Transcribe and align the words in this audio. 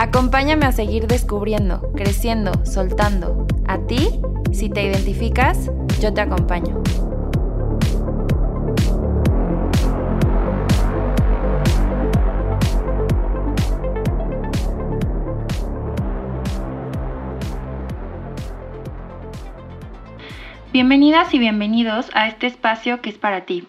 Acompáñame 0.00 0.64
a 0.64 0.70
seguir 0.70 1.08
descubriendo, 1.08 1.82
creciendo, 1.96 2.52
soltando. 2.64 3.48
A 3.66 3.78
ti, 3.78 4.20
si 4.52 4.70
te 4.70 4.84
identificas, 4.84 5.72
yo 6.00 6.14
te 6.14 6.20
acompaño. 6.20 6.80
Bienvenidas 20.72 21.34
y 21.34 21.40
bienvenidos 21.40 22.08
a 22.14 22.28
este 22.28 22.46
espacio 22.46 23.00
que 23.00 23.10
es 23.10 23.18
para 23.18 23.46
ti. 23.46 23.66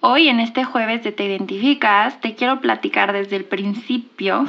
Hoy 0.00 0.26
en 0.26 0.40
este 0.40 0.64
jueves 0.64 1.04
de 1.04 1.12
Te 1.12 1.26
Identificas 1.26 2.20
te 2.20 2.34
quiero 2.34 2.60
platicar 2.60 3.12
desde 3.12 3.36
el 3.36 3.44
principio 3.44 4.46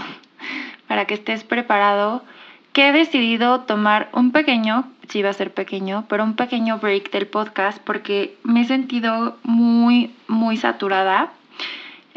para 0.92 1.06
que 1.06 1.14
estés 1.14 1.46
preparado 1.46 2.22
que 2.74 2.90
he 2.90 2.92
decidido 2.92 3.62
tomar 3.62 4.10
un 4.12 4.34
pequeño, 4.34 4.92
si 5.08 5.22
va 5.24 5.30
a 5.30 5.34
ser 5.34 5.54
pequeño, 5.54 6.04
pero 6.10 6.26
un 6.26 6.36
pequeño 6.36 6.80
break 6.80 7.12
del 7.12 7.28
podcast 7.28 7.82
porque 7.82 8.36
me 8.44 8.64
he 8.64 8.66
sentido 8.66 9.38
muy, 9.44 10.14
muy 10.28 10.58
saturada 10.58 11.32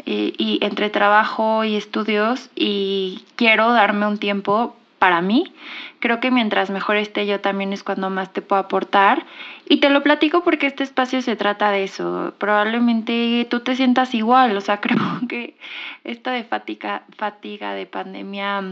eh, 0.05 0.33
y 0.37 0.59
entre 0.61 0.89
trabajo 0.89 1.63
y 1.63 1.77
estudios 1.77 2.49
y 2.53 3.23
quiero 3.37 3.71
darme 3.71 4.07
un 4.07 4.17
tiempo 4.17 4.75
para 5.05 5.21
mí. 5.21 5.53
Creo 5.99 6.19
que 6.19 6.31
mientras 6.31 6.71
mejor 6.71 6.95
esté 6.95 7.27
yo 7.27 7.39
también 7.39 7.73
es 7.73 7.83
cuando 7.83 8.09
más 8.09 8.33
te 8.33 8.41
puedo 8.41 8.59
aportar. 8.59 9.23
Y 9.69 9.79
te 9.79 9.91
lo 9.91 10.01
platico 10.01 10.43
porque 10.43 10.65
este 10.65 10.81
espacio 10.81 11.21
se 11.21 11.35
trata 11.35 11.69
de 11.69 11.83
eso. 11.83 12.33
Probablemente 12.39 13.45
tú 13.47 13.59
te 13.59 13.75
sientas 13.75 14.15
igual, 14.15 14.57
o 14.57 14.61
sea, 14.61 14.81
creo 14.81 14.97
que 15.29 15.57
esta 16.03 16.31
de 16.31 16.43
fatiga, 16.43 17.03
fatiga 17.15 17.75
de 17.75 17.85
pandemia 17.85 18.63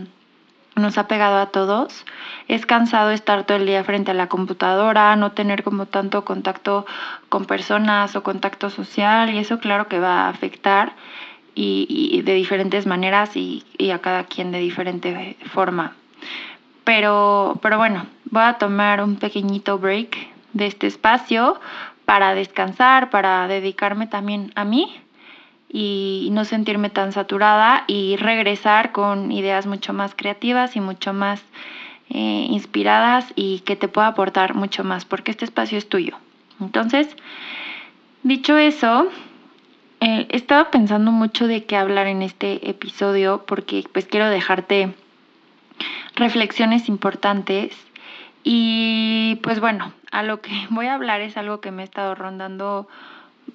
nos 0.76 0.98
ha 0.98 1.08
pegado 1.08 1.38
a 1.38 1.52
todos. 1.52 2.04
Es 2.48 2.66
cansado 2.66 3.12
estar 3.12 3.44
todo 3.44 3.58
el 3.58 3.68
día 3.68 3.84
frente 3.84 4.10
a 4.10 4.16
la 4.16 4.26
computadora, 4.26 5.16
no 5.16 5.34
tener 5.34 5.62
como 5.62 5.86
tanto 5.86 6.26
contacto 6.26 6.88
con 7.30 7.46
personas 7.46 8.16
o 8.16 8.24
contacto 8.24 8.72
social 8.72 9.30
y 9.30 9.38
eso 9.38 9.60
claro 9.60 9.88
que 9.88 10.00
va 10.00 10.22
a 10.22 10.30
afectar 10.30 10.94
y, 11.54 12.24
de 12.24 12.34
diferentes 12.34 12.88
maneras 12.88 13.36
y, 13.36 13.64
a 13.92 14.00
cada 14.00 14.24
quien 14.24 14.52
de 14.52 14.58
diferente 14.58 15.38
forma. 15.54 15.96
Pero, 16.84 17.60
pero 17.62 17.78
bueno, 17.78 18.08
voy 18.26 18.44
a 18.44 18.54
tomar 18.54 19.02
un 19.04 19.16
pequeñito 19.16 19.78
break 19.78 20.18
de 20.54 20.68
este 20.68 20.88
espacio 20.88 21.60
para 22.06 22.36
descansar, 22.36 23.10
para 23.10 23.48
dedicarme 23.48 24.08
también 24.08 24.52
a 24.56 24.66
mí 24.66 25.00
y 25.70 26.30
no 26.32 26.46
sentirme 26.46 26.90
tan 26.90 27.12
saturada 27.12 27.84
y 27.88 28.16
regresar 28.18 28.92
con 28.92 29.32
ideas 29.32 29.66
mucho 29.66 29.94
más 29.94 30.14
creativas 30.16 30.76
y 30.76 30.82
mucho 30.82 31.14
más 31.14 31.42
eh, 32.10 32.46
inspiradas 32.50 33.32
y 33.36 33.62
que 33.62 33.76
te 33.76 33.88
pueda 33.88 34.08
aportar 34.08 34.54
mucho 34.54 34.84
más, 34.84 35.06
porque 35.06 35.32
este 35.32 35.46
espacio 35.46 35.78
es 35.78 35.90
tuyo. 35.90 36.18
Entonces, 36.60 37.08
dicho 38.22 38.58
eso, 38.58 39.08
eh, 40.00 40.28
estaba 40.30 40.70
pensando 40.70 41.12
mucho 41.12 41.48
de 41.48 41.66
qué 41.66 41.76
hablar 41.76 42.08
en 42.08 42.22
este 42.22 42.70
episodio 42.70 43.46
porque 43.48 43.84
pues 43.92 44.06
quiero 44.06 44.30
dejarte 44.30 44.94
reflexiones 46.16 46.90
importantes 46.90 47.76
y 48.44 49.40
pues 49.42 49.60
bueno, 49.60 49.94
a 50.12 50.24
lo 50.24 50.42
que 50.42 50.52
voy 50.70 50.88
a 50.88 50.96
hablar 50.96 51.22
es 51.22 51.38
algo 51.38 51.62
que 51.62 51.72
me 51.72 51.84
he 51.84 51.86
estado 51.86 52.16
rondando 52.16 52.88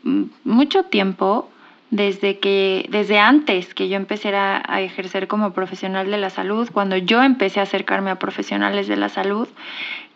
mm, 0.03 0.25
mucho 0.45 0.85
tiempo 0.85 1.51
desde 1.91 2.39
que 2.39 2.87
desde 2.91 3.19
antes 3.19 3.73
que 3.75 3.89
yo 3.89 3.97
empecé 3.97 4.35
a, 4.35 4.81
ejercer 4.81 5.27
como 5.27 5.53
profesional 5.53 6.11
de 6.11 6.19
la 6.19 6.31
salud, 6.31 6.69
cuando 6.73 6.97
yo 6.97 7.23
empecé 7.23 7.61
a 7.61 7.63
acercarme 7.63 8.11
a 8.11 8.19
profesionales 8.19 8.89
de 8.89 8.97
la 8.97 9.09
salud, 9.09 9.49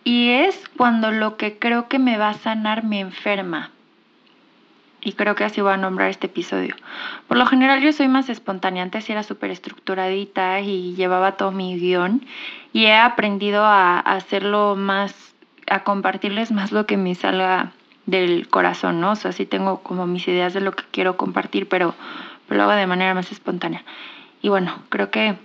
y 0.05 0.31
es 0.31 0.69
cuando 0.77 1.13
lo 1.13 1.37
que 1.37 1.59
creo 1.59 1.89
que 1.89 1.99
me 1.99 2.19
va 2.19 2.31
a 2.31 2.35
sanar 2.35 2.85
me 2.85 3.01
enferma. 3.01 3.71
Y 5.05 5.15
creo 5.15 5.35
que 5.35 5.45
así 5.45 5.61
voy 5.61 5.73
a 5.73 5.77
nombrar 5.77 6.11
este 6.11 6.29
episodio. 6.29 6.77
Por 7.27 7.37
lo 7.37 7.47
general 7.47 7.83
yo 7.83 7.93
soy 7.93 8.09
más 8.09 8.29
espontánea, 8.29 8.85
antes 8.85 9.11
era 9.11 9.23
súper 9.25 9.51
estructuradita 9.51 10.61
y 10.61 10.95
llevaba 10.95 11.33
todo 11.33 11.51
mi 11.51 11.77
guion 11.79 12.25
y 12.73 12.85
he 12.85 12.95
aprendido 12.95 13.65
a 13.65 13.99
hacerlo 13.99 14.77
más, 14.77 15.35
a 15.69 15.83
compartirles 15.83 16.53
más 16.53 16.71
lo 16.71 16.87
que 16.87 16.97
me 16.97 17.15
salga 17.17 17.73
del 18.07 18.49
corazón, 18.49 19.01
¿no? 19.01 19.13
O 19.13 19.17
sea, 19.17 19.33
sí 19.33 19.47
tengo 19.47 19.83
como 19.83 20.07
mis 20.07 20.27
ideas 20.29 20.55
de 20.55 20.61
lo 20.61 20.73
que 20.73 20.85
quiero 20.91 21.17
compartir, 21.17 21.69
pero, 21.69 21.95
lo 22.49 22.63
hago 22.65 22.73
de 22.73 22.87
manera 22.87 23.15
más 23.15 23.33
espontánea. 23.33 23.83
Y 24.43 24.49
bueno, 24.49 24.75
creo 24.89 25.11
que 25.11 25.37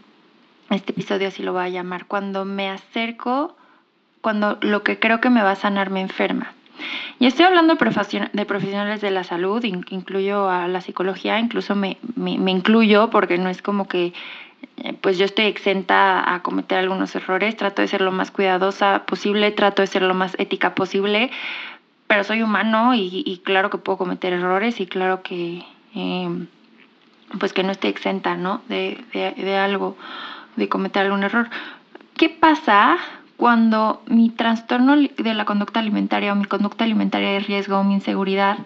este 0.70 0.92
episodio 0.92 1.30
así 1.30 1.42
lo 1.42 1.54
voy 1.54 1.64
a 1.64 1.70
llamar. 1.70 2.06
Cuando 2.06 2.44
me 2.44 2.70
acerco, 2.70 3.56
cuando 4.22 4.58
lo 4.62 4.84
que 4.84 5.00
creo 5.00 5.22
que 5.22 5.30
me 5.30 5.42
va 5.42 5.52
a 5.52 5.56
sanar 5.56 5.90
me 5.90 6.02
enferma. 6.02 6.54
Y 7.20 7.26
estoy 7.26 7.46
hablando 7.46 7.76
de 7.76 8.46
profesionales 8.46 9.02
de 9.02 9.12
la 9.12 9.24
salud, 9.24 9.64
incluyo 9.64 10.50
a 10.50 10.68
la 10.68 10.82
psicología, 10.82 11.40
incluso 11.40 11.76
me, 11.76 11.98
me, 12.16 12.52
incluyo 12.52 13.10
porque 13.10 13.38
no 13.38 13.50
es 13.50 13.62
como 13.62 13.88
que 13.88 14.14
eh, 14.78 14.94
pues 15.02 15.18
yo 15.18 15.26
estoy 15.26 15.46
exenta 15.46 16.34
a 16.34 16.44
cometer 16.44 16.78
algunos 16.78 17.16
errores, 17.16 17.56
trato 17.58 17.82
de 17.82 17.88
ser 17.88 18.02
lo 18.02 18.12
más 18.12 18.32
cuidadosa 18.32 19.06
posible, 19.06 19.52
trato 19.52 19.82
de 19.82 19.88
ser 19.88 20.02
lo 20.02 20.14
más 20.14 20.36
ética 20.40 20.76
posible, 20.76 21.32
pero 22.08 22.24
soy 22.24 22.42
humano 22.42 22.94
y, 22.96 23.42
claro 23.44 23.70
que 23.70 23.78
puedo 23.78 23.98
cometer 23.98 24.34
errores 24.34 24.80
y 24.80 24.88
claro 24.88 25.22
que 25.24 25.64
em, 25.94 26.48
pues 27.40 27.54
que 27.54 27.64
no 27.64 27.72
estoy 27.72 27.90
exenta 27.90 28.38
¿no? 28.38 28.62
De, 28.70 29.04
de, 29.14 29.58
algo, 29.58 29.98
de 30.56 30.70
cometer 30.70 31.04
algún 31.04 31.24
error. 31.24 31.50
¿Qué 32.16 32.30
pasa 32.30 32.98
cuando 33.38 34.02
mi 34.08 34.30
trastorno 34.30 34.96
de 34.98 35.34
la 35.34 35.46
conducta 35.46 35.80
alimentaria 35.80 36.34
o 36.34 36.36
mi 36.36 36.46
conducta 36.46 36.84
alimentaria 36.84 37.30
de 37.30 37.40
riesgo 37.40 37.78
o 37.78 37.84
mi 37.84 37.94
inseguridad 37.94 38.58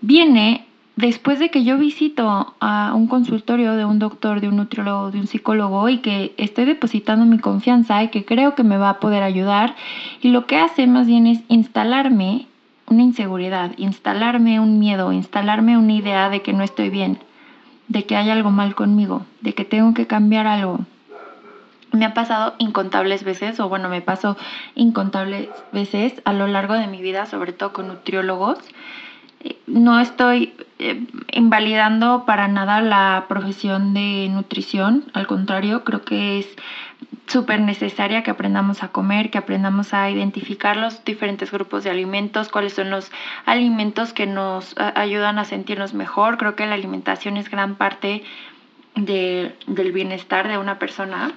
viene 0.00 0.66
después 0.96 1.38
de 1.38 1.50
que 1.50 1.64
yo 1.64 1.78
visito 1.78 2.54
a 2.60 2.92
un 2.94 3.06
consultorio 3.06 3.74
de 3.74 3.84
un 3.84 3.98
doctor, 3.98 4.40
de 4.40 4.48
un 4.48 4.56
nutriólogo, 4.56 5.10
de 5.10 5.20
un 5.20 5.26
psicólogo 5.26 5.88
y 5.88 5.98
que 5.98 6.34
estoy 6.36 6.64
depositando 6.64 7.24
mi 7.26 7.38
confianza 7.38 8.02
y 8.02 8.08
que 8.08 8.24
creo 8.24 8.54
que 8.54 8.64
me 8.64 8.76
va 8.78 8.90
a 8.90 9.00
poder 9.00 9.22
ayudar 9.22 9.76
y 10.22 10.28
lo 10.28 10.46
que 10.46 10.56
hace 10.56 10.86
más 10.86 11.06
bien 11.06 11.26
es 11.26 11.40
instalarme 11.48 12.46
una 12.86 13.02
inseguridad, 13.02 13.72
instalarme 13.76 14.60
un 14.60 14.78
miedo, 14.78 15.12
instalarme 15.12 15.78
una 15.78 15.92
idea 15.92 16.28
de 16.28 16.42
que 16.42 16.52
no 16.52 16.64
estoy 16.64 16.90
bien, 16.90 17.18
de 17.88 18.04
que 18.04 18.16
hay 18.16 18.30
algo 18.30 18.50
mal 18.50 18.74
conmigo, 18.74 19.24
de 19.40 19.54
que 19.54 19.64
tengo 19.64 19.94
que 19.94 20.06
cambiar 20.06 20.46
algo. 20.46 20.80
Me 21.92 22.04
ha 22.04 22.14
pasado 22.14 22.54
incontables 22.58 23.24
veces, 23.24 23.58
o 23.60 23.68
bueno, 23.68 23.88
me 23.88 24.00
pasó 24.00 24.36
incontables 24.74 25.48
veces 25.72 26.20
a 26.24 26.32
lo 26.32 26.46
largo 26.46 26.74
de 26.74 26.86
mi 26.86 27.02
vida, 27.02 27.26
sobre 27.26 27.52
todo 27.52 27.72
con 27.72 27.88
nutriólogos. 27.88 28.58
Eh, 29.42 29.58
no 29.66 29.98
estoy 30.00 30.52
eh, 30.78 31.06
invalidando 31.32 32.24
para 32.26 32.46
nada 32.46 32.80
la 32.82 33.24
profesión 33.28 33.94
de 33.94 34.28
nutrición, 34.30 35.04
al 35.14 35.26
contrario, 35.26 35.82
creo 35.84 36.02
que 36.02 36.38
es 36.38 36.48
súper 37.26 37.60
necesaria 37.60 38.22
que 38.22 38.30
aprendamos 38.30 38.82
a 38.82 38.88
comer, 38.88 39.30
que 39.30 39.38
aprendamos 39.38 39.94
a 39.94 40.10
identificar 40.10 40.76
los 40.76 41.04
diferentes 41.04 41.50
grupos 41.50 41.84
de 41.84 41.90
alimentos, 41.90 42.48
cuáles 42.48 42.74
son 42.74 42.90
los 42.90 43.10
alimentos 43.46 44.12
que 44.12 44.26
nos 44.26 44.74
ayudan 44.76 45.38
a 45.38 45.44
sentirnos 45.44 45.94
mejor. 45.94 46.38
Creo 46.38 46.56
que 46.56 46.66
la 46.66 46.74
alimentación 46.74 47.36
es 47.36 47.48
gran 47.48 47.76
parte 47.76 48.24
del 48.96 49.92
bienestar 49.92 50.48
de 50.48 50.58
una 50.58 50.78
persona, 50.78 51.32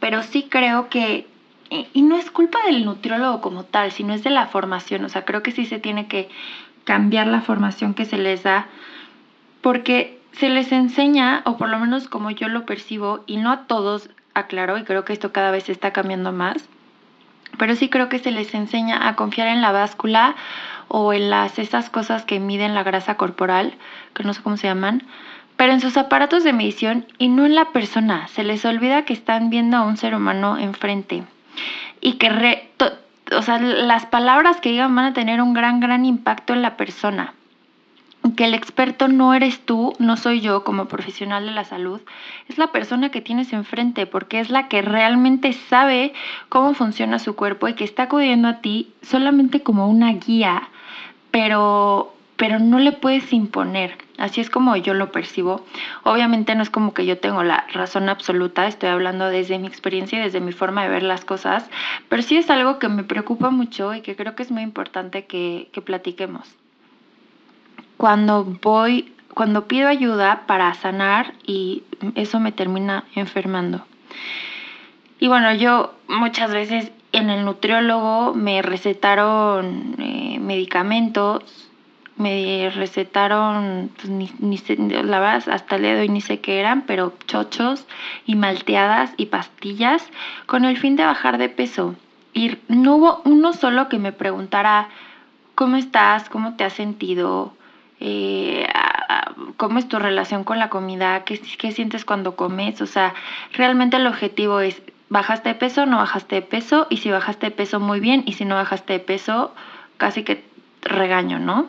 pero 0.00 0.22
sí 0.22 0.46
creo 0.48 0.88
que, 0.88 1.26
y 1.70 2.02
no 2.02 2.16
es 2.16 2.30
culpa 2.30 2.58
del 2.66 2.84
nutriólogo 2.84 3.40
como 3.40 3.64
tal, 3.64 3.92
sino 3.92 4.14
es 4.14 4.22
de 4.22 4.30
la 4.30 4.46
formación, 4.46 5.04
o 5.04 5.08
sea, 5.08 5.24
creo 5.24 5.42
que 5.42 5.52
sí 5.52 5.66
se 5.66 5.78
tiene 5.78 6.06
que 6.06 6.28
cambiar 6.84 7.26
la 7.26 7.40
formación 7.40 7.94
que 7.94 8.04
se 8.04 8.18
les 8.18 8.42
da, 8.42 8.66
porque 9.60 10.20
se 10.32 10.48
les 10.48 10.70
enseña, 10.70 11.42
o 11.44 11.56
por 11.56 11.68
lo 11.68 11.78
menos 11.78 12.08
como 12.08 12.30
yo 12.30 12.48
lo 12.48 12.66
percibo, 12.66 13.24
y 13.26 13.38
no 13.38 13.50
a 13.50 13.66
todos, 13.66 14.10
aclaro, 14.34 14.78
y 14.78 14.84
creo 14.84 15.04
que 15.04 15.12
esto 15.12 15.32
cada 15.32 15.50
vez 15.50 15.68
está 15.68 15.92
cambiando 15.92 16.30
más, 16.30 16.68
pero 17.58 17.74
sí 17.74 17.88
creo 17.88 18.08
que 18.08 18.18
se 18.18 18.30
les 18.30 18.54
enseña 18.54 19.08
a 19.08 19.16
confiar 19.16 19.48
en 19.48 19.62
la 19.62 19.72
báscula 19.72 20.36
o 20.88 21.12
en 21.12 21.30
las 21.30 21.58
esas 21.58 21.90
cosas 21.90 22.24
que 22.24 22.38
miden 22.38 22.74
la 22.74 22.82
grasa 22.82 23.16
corporal, 23.16 23.74
que 24.14 24.24
no 24.24 24.34
sé 24.34 24.42
cómo 24.42 24.56
se 24.56 24.68
llaman, 24.68 25.02
pero 25.56 25.72
en 25.72 25.80
sus 25.80 25.96
aparatos 25.96 26.44
de 26.44 26.52
medición 26.52 27.06
y 27.18 27.28
no 27.28 27.46
en 27.46 27.54
la 27.54 27.66
persona. 27.66 28.28
Se 28.28 28.44
les 28.44 28.64
olvida 28.64 29.04
que 29.04 29.12
están 29.12 29.50
viendo 29.50 29.76
a 29.76 29.82
un 29.82 29.96
ser 29.96 30.14
humano 30.14 30.58
enfrente. 30.58 31.24
y 32.00 32.14
que 32.14 32.28
o 33.32 33.42
sea, 33.42 33.58
las 33.58 34.06
palabras 34.06 34.60
que 34.60 34.70
digan 34.70 34.94
van 34.94 35.06
a 35.06 35.12
tener 35.12 35.40
un 35.40 35.54
gran, 35.54 35.80
gran 35.80 36.04
impacto 36.04 36.52
en 36.52 36.62
la 36.62 36.76
persona. 36.76 37.34
Que 38.36 38.44
el 38.44 38.54
experto 38.54 39.08
no 39.08 39.34
eres 39.34 39.64
tú, 39.64 39.94
no 39.98 40.16
soy 40.16 40.40
yo 40.40 40.64
como 40.64 40.86
profesional 40.86 41.46
de 41.46 41.52
la 41.52 41.64
salud, 41.64 42.00
es 42.48 42.58
la 42.58 42.72
persona 42.72 43.10
que 43.10 43.20
tienes 43.20 43.52
enfrente, 43.52 44.06
porque 44.06 44.40
es 44.40 44.50
la 44.50 44.68
que 44.68 44.82
realmente 44.82 45.52
sabe 45.52 46.12
cómo 46.48 46.74
funciona 46.74 47.18
su 47.18 47.36
cuerpo 47.36 47.68
y 47.68 47.74
que 47.74 47.84
está 47.84 48.04
acudiendo 48.04 48.48
a 48.48 48.60
ti 48.60 48.92
solamente 49.02 49.62
como 49.62 49.88
una 49.88 50.12
guía, 50.12 50.68
pero 51.30 52.12
pero 52.36 52.58
no 52.58 52.78
le 52.78 52.92
puedes 52.92 53.32
imponer. 53.32 53.96
Así 54.18 54.40
es 54.40 54.48
como 54.48 54.76
yo 54.76 54.94
lo 54.94 55.12
percibo. 55.12 55.64
Obviamente 56.02 56.54
no 56.54 56.62
es 56.62 56.70
como 56.70 56.94
que 56.94 57.04
yo 57.04 57.18
tengo 57.18 57.42
la 57.42 57.66
razón 57.72 58.08
absoluta, 58.08 58.66
estoy 58.66 58.88
hablando 58.88 59.28
desde 59.28 59.58
mi 59.58 59.66
experiencia 59.66 60.18
y 60.18 60.22
desde 60.22 60.40
mi 60.40 60.52
forma 60.52 60.82
de 60.84 60.88
ver 60.88 61.02
las 61.02 61.24
cosas, 61.24 61.68
pero 62.08 62.22
sí 62.22 62.36
es 62.36 62.48
algo 62.48 62.78
que 62.78 62.88
me 62.88 63.04
preocupa 63.04 63.50
mucho 63.50 63.94
y 63.94 64.00
que 64.00 64.16
creo 64.16 64.34
que 64.34 64.42
es 64.42 64.50
muy 64.50 64.62
importante 64.62 65.26
que, 65.26 65.68
que 65.72 65.82
platiquemos. 65.82 66.48
Cuando 67.98 68.44
voy, 68.62 69.12
cuando 69.34 69.66
pido 69.66 69.88
ayuda 69.88 70.44
para 70.46 70.72
sanar 70.74 71.34
y 71.46 71.82
eso 72.14 72.40
me 72.40 72.52
termina 72.52 73.04
enfermando. 73.14 73.84
Y 75.18 75.28
bueno, 75.28 75.54
yo 75.54 75.94
muchas 76.08 76.52
veces 76.52 76.90
en 77.12 77.30
el 77.30 77.44
nutriólogo 77.44 78.34
me 78.34 78.60
recetaron 78.62 79.94
eh, 79.98 80.38
medicamentos 80.40 81.65
me 82.16 82.70
recetaron, 82.70 83.90
pues, 83.96 84.08
ni, 84.08 84.30
ni 84.38 84.58
la 84.88 85.20
verdad, 85.20 85.48
hasta 85.50 85.76
el 85.76 85.82
día 85.82 85.94
de 85.94 86.08
ni 86.08 86.20
sé 86.20 86.40
qué 86.40 86.60
eran, 86.60 86.82
pero 86.82 87.12
chochos 87.26 87.86
y 88.24 88.34
malteadas 88.34 89.12
y 89.16 89.26
pastillas 89.26 90.06
con 90.46 90.64
el 90.64 90.78
fin 90.78 90.96
de 90.96 91.04
bajar 91.04 91.38
de 91.38 91.48
peso. 91.48 91.94
Y 92.32 92.58
no 92.68 92.96
hubo 92.96 93.22
uno 93.24 93.52
solo 93.52 93.88
que 93.88 93.98
me 93.98 94.12
preguntara 94.12 94.88
cómo 95.54 95.76
estás, 95.76 96.28
cómo 96.28 96.56
te 96.56 96.64
has 96.64 96.74
sentido, 96.74 97.54
eh, 98.00 98.66
cómo 99.56 99.78
es 99.78 99.88
tu 99.88 99.98
relación 99.98 100.44
con 100.44 100.58
la 100.58 100.68
comida, 100.68 101.24
¿Qué, 101.24 101.40
qué 101.58 101.72
sientes 101.72 102.04
cuando 102.04 102.36
comes. 102.36 102.80
O 102.80 102.86
sea, 102.86 103.14
realmente 103.52 103.96
el 103.96 104.06
objetivo 104.06 104.60
es, 104.60 104.80
¿bajaste 105.08 105.50
de 105.50 105.54
peso 105.54 105.86
no 105.86 105.98
bajaste 105.98 106.36
de 106.36 106.42
peso? 106.42 106.86
Y 106.90 106.98
si 106.98 107.10
bajaste 107.10 107.46
de 107.46 107.52
peso, 107.52 107.80
muy 107.80 108.00
bien. 108.00 108.22
Y 108.26 108.34
si 108.34 108.44
no 108.44 108.54
bajaste 108.54 108.94
de 108.94 109.00
peso, 109.00 109.54
casi 109.96 110.22
que 110.22 110.44
regaño, 110.82 111.38
¿no? 111.38 111.66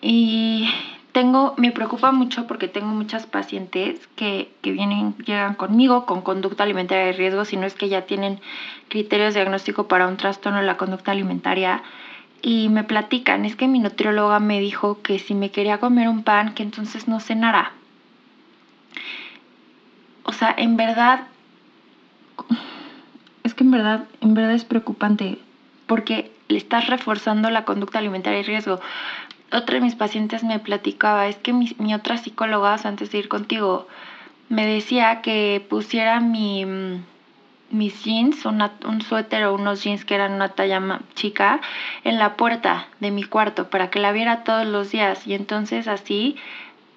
Y 0.00 0.68
tengo, 1.12 1.54
me 1.56 1.72
preocupa 1.72 2.12
mucho 2.12 2.46
porque 2.46 2.68
tengo 2.68 2.88
muchas 2.88 3.26
pacientes 3.26 4.06
que, 4.16 4.52
que, 4.60 4.72
vienen, 4.72 5.16
llegan 5.18 5.54
conmigo 5.54 6.04
con 6.04 6.20
conducta 6.20 6.64
alimentaria 6.64 7.06
de 7.06 7.12
riesgo, 7.12 7.44
si 7.44 7.56
no 7.56 7.66
es 7.66 7.74
que 7.74 7.88
ya 7.88 8.02
tienen 8.02 8.40
criterios 8.88 9.32
de 9.32 9.40
diagnóstico 9.40 9.88
para 9.88 10.08
un 10.08 10.16
trastorno 10.16 10.60
de 10.60 10.66
la 10.66 10.76
conducta 10.76 11.12
alimentaria. 11.12 11.82
Y 12.42 12.68
me 12.68 12.84
platican, 12.84 13.44
es 13.44 13.56
que 13.56 13.66
mi 13.66 13.78
nutrióloga 13.78 14.40
me 14.40 14.60
dijo 14.60 15.00
que 15.02 15.18
si 15.18 15.34
me 15.34 15.50
quería 15.50 15.78
comer 15.78 16.08
un 16.08 16.22
pan, 16.22 16.54
que 16.54 16.62
entonces 16.62 17.08
no 17.08 17.18
cenara. 17.18 17.72
O 20.24 20.32
sea, 20.32 20.54
en 20.56 20.76
verdad, 20.76 21.28
es 23.42 23.54
que 23.54 23.64
en 23.64 23.70
verdad, 23.70 24.04
en 24.20 24.34
verdad 24.34 24.52
es 24.52 24.64
preocupante 24.64 25.38
porque 25.86 26.32
le 26.48 26.58
estás 26.58 26.88
reforzando 26.88 27.48
la 27.48 27.64
conducta 27.64 28.00
alimentaria 28.00 28.40
de 28.40 28.44
riesgo 28.44 28.80
otra 29.52 29.76
de 29.76 29.80
mis 29.80 29.94
pacientes 29.94 30.44
me 30.44 30.58
platicaba, 30.58 31.28
es 31.28 31.36
que 31.36 31.52
mi, 31.52 31.94
otra 31.94 32.16
psicóloga, 32.16 32.76
antes 32.84 33.12
de 33.12 33.18
ir 33.18 33.28
contigo, 33.28 33.86
me 34.48 34.66
decía 34.66 35.22
que 35.22 35.64
pusiera 35.68 36.20
mi, 36.20 36.64
mm, 36.64 37.04
mis 37.70 38.04
jeans, 38.04 38.44
un 38.46 39.02
suéter 39.02 39.44
o 39.44 39.54
unos 39.54 39.82
jeans 39.82 40.04
que 40.04 40.14
eran 40.14 40.32
una 40.32 40.50
talla 40.50 41.00
chica, 41.14 41.60
en 42.04 42.18
la 42.18 42.36
puerta 42.36 42.88
de 43.00 43.10
mi 43.10 43.24
cuarto 43.24 43.70
para 43.70 43.90
que 43.90 43.98
la 43.98 44.12
viera 44.12 44.44
todos 44.44 44.66
los 44.66 44.90
días 44.90 45.26
y 45.26 45.34
entonces 45.34 45.88
así 45.88 46.36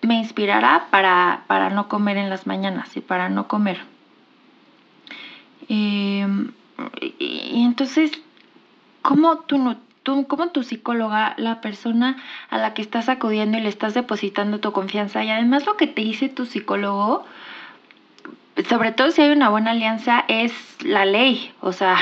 me 0.02 0.16
inspirara 0.16 0.88
para, 0.92 1.44
para 1.48 1.70
no 1.70 1.88
comer 1.88 2.18
en 2.18 2.30
las 2.30 2.48
mañanas 2.48 2.96
y 2.96 3.02
para 3.02 3.30
no 3.30 3.48
comer. 3.48 3.80
Em, 5.68 6.52
y, 7.02 7.64
entonces, 7.64 8.12
¿cómo 9.02 9.40
tú 9.40 9.58
no 9.58 9.78
tú 10.04 10.28
como 10.28 10.50
tu 10.50 10.64
psicóloga, 10.64 11.34
la 11.38 11.62
persona 11.62 12.18
a 12.50 12.58
la 12.58 12.74
que 12.74 12.82
estás 12.82 13.10
acudiendo 13.10 13.58
y 13.58 13.62
le 13.62 13.70
estás 13.70 13.94
depositando 13.94 14.60
tu 14.60 14.72
confianza 14.72 15.24
y 15.24 15.30
además 15.30 15.66
lo 15.66 15.78
que 15.78 15.88
te 15.88 16.02
dice 16.02 16.30
tu 16.30 16.46
psicólogo, 16.46 17.26
sobre 18.68 18.92
todo 18.92 19.12
si 19.12 19.22
hay 19.22 19.30
una 19.30 19.50
buena 19.50 19.72
alianza, 19.72 20.26
es 20.28 20.54
la 20.84 21.06
ley. 21.06 21.52
O 21.62 21.72
sea, 21.72 21.98